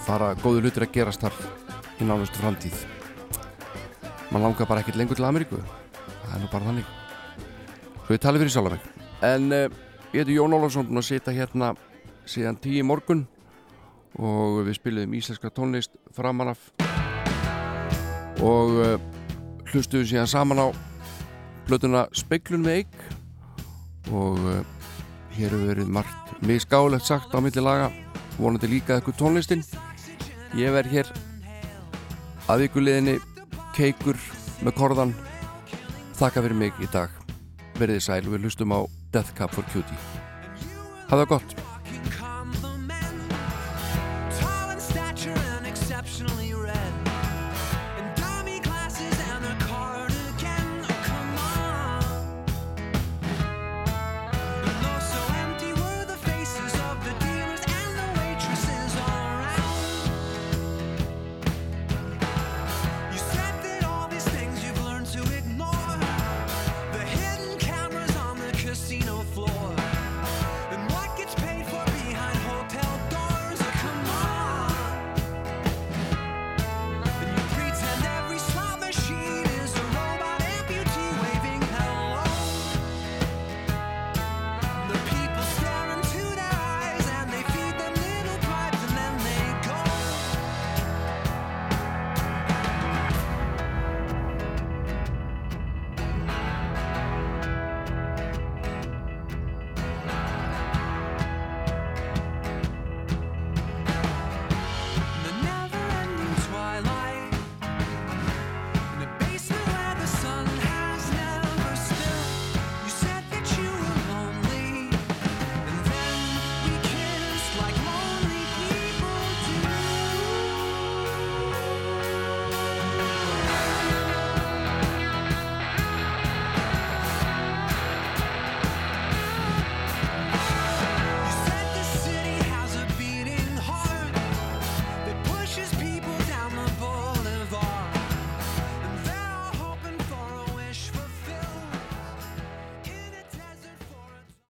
fara 0.05 0.31
góðu 0.39 0.63
hlutir 0.63 0.87
að 0.87 0.95
gerast 0.95 1.27
þar 1.27 1.35
í 1.99 2.07
nánustu 2.07 2.39
framtíð. 2.39 2.79
Mann 4.31 4.47
langar 4.47 4.71
bara 4.71 4.85
ekkert 4.85 5.01
lengur 5.01 5.19
til 5.19 5.27
Ameríku. 5.27 5.59
Það 6.21 6.37
er 6.37 6.45
nú 6.45 6.53
bara 6.55 6.69
þannig. 6.69 6.95
Svo 8.05 8.15
ég 8.15 8.23
tali 8.23 8.45
fyrir 8.45 8.55
sjálf 8.55 8.79
en 9.27 9.51
uh, 9.51 9.67
ég 10.15 10.23
heiti 10.23 10.39
Jón 10.39 10.55
Ólafsson 10.55 10.87
að 10.95 11.09
sita 11.11 11.35
hérna 11.35 11.75
síðan 12.23 12.63
tíu 12.63 12.87
morgun 12.87 13.27
og 14.19 14.61
við 14.65 14.77
spiliðum 14.79 15.15
íslenska 15.19 15.51
tónlist 15.53 15.95
framan 16.15 16.51
af 16.51 16.67
og 18.41 18.77
uh, 18.81 18.95
hlustuðum 19.71 20.09
síðan 20.09 20.29
saman 20.31 20.63
á 20.65 20.67
blötuna 21.69 22.07
Speiklun 22.17 22.65
með 22.65 22.81
eig 22.81 24.11
og 24.11 24.39
uh, 24.41 24.61
hér 25.35 25.53
hefur 25.53 25.67
verið 25.69 25.91
margt 25.95 26.33
misgálegt 26.41 27.07
sagt 27.07 27.35
á 27.35 27.39
milli 27.39 27.63
laga. 27.63 27.91
Vonandi 28.39 28.67
líka 28.71 28.97
eitthvað 28.97 29.19
tónlistin. 29.21 29.63
Ég 30.57 30.73
verð 30.73 30.95
hér 30.95 31.11
að 32.51 32.65
ykkurliðinni 32.67 33.19
keikur 33.77 34.19
með 34.65 34.77
korðan. 34.79 35.15
Þakka 36.19 36.43
fyrir 36.43 36.57
mig 36.57 36.81
í 36.81 36.89
dag. 36.91 37.13
Verðið 37.79 38.05
sæl 38.07 38.23
við 38.27 38.47
hlustum 38.47 38.73
á 38.75 38.79
Death 39.13 39.35
Cab 39.38 39.53
for 39.53 39.67
Cutie. 39.71 40.01
Hafa 41.11 41.27
gott 41.29 41.70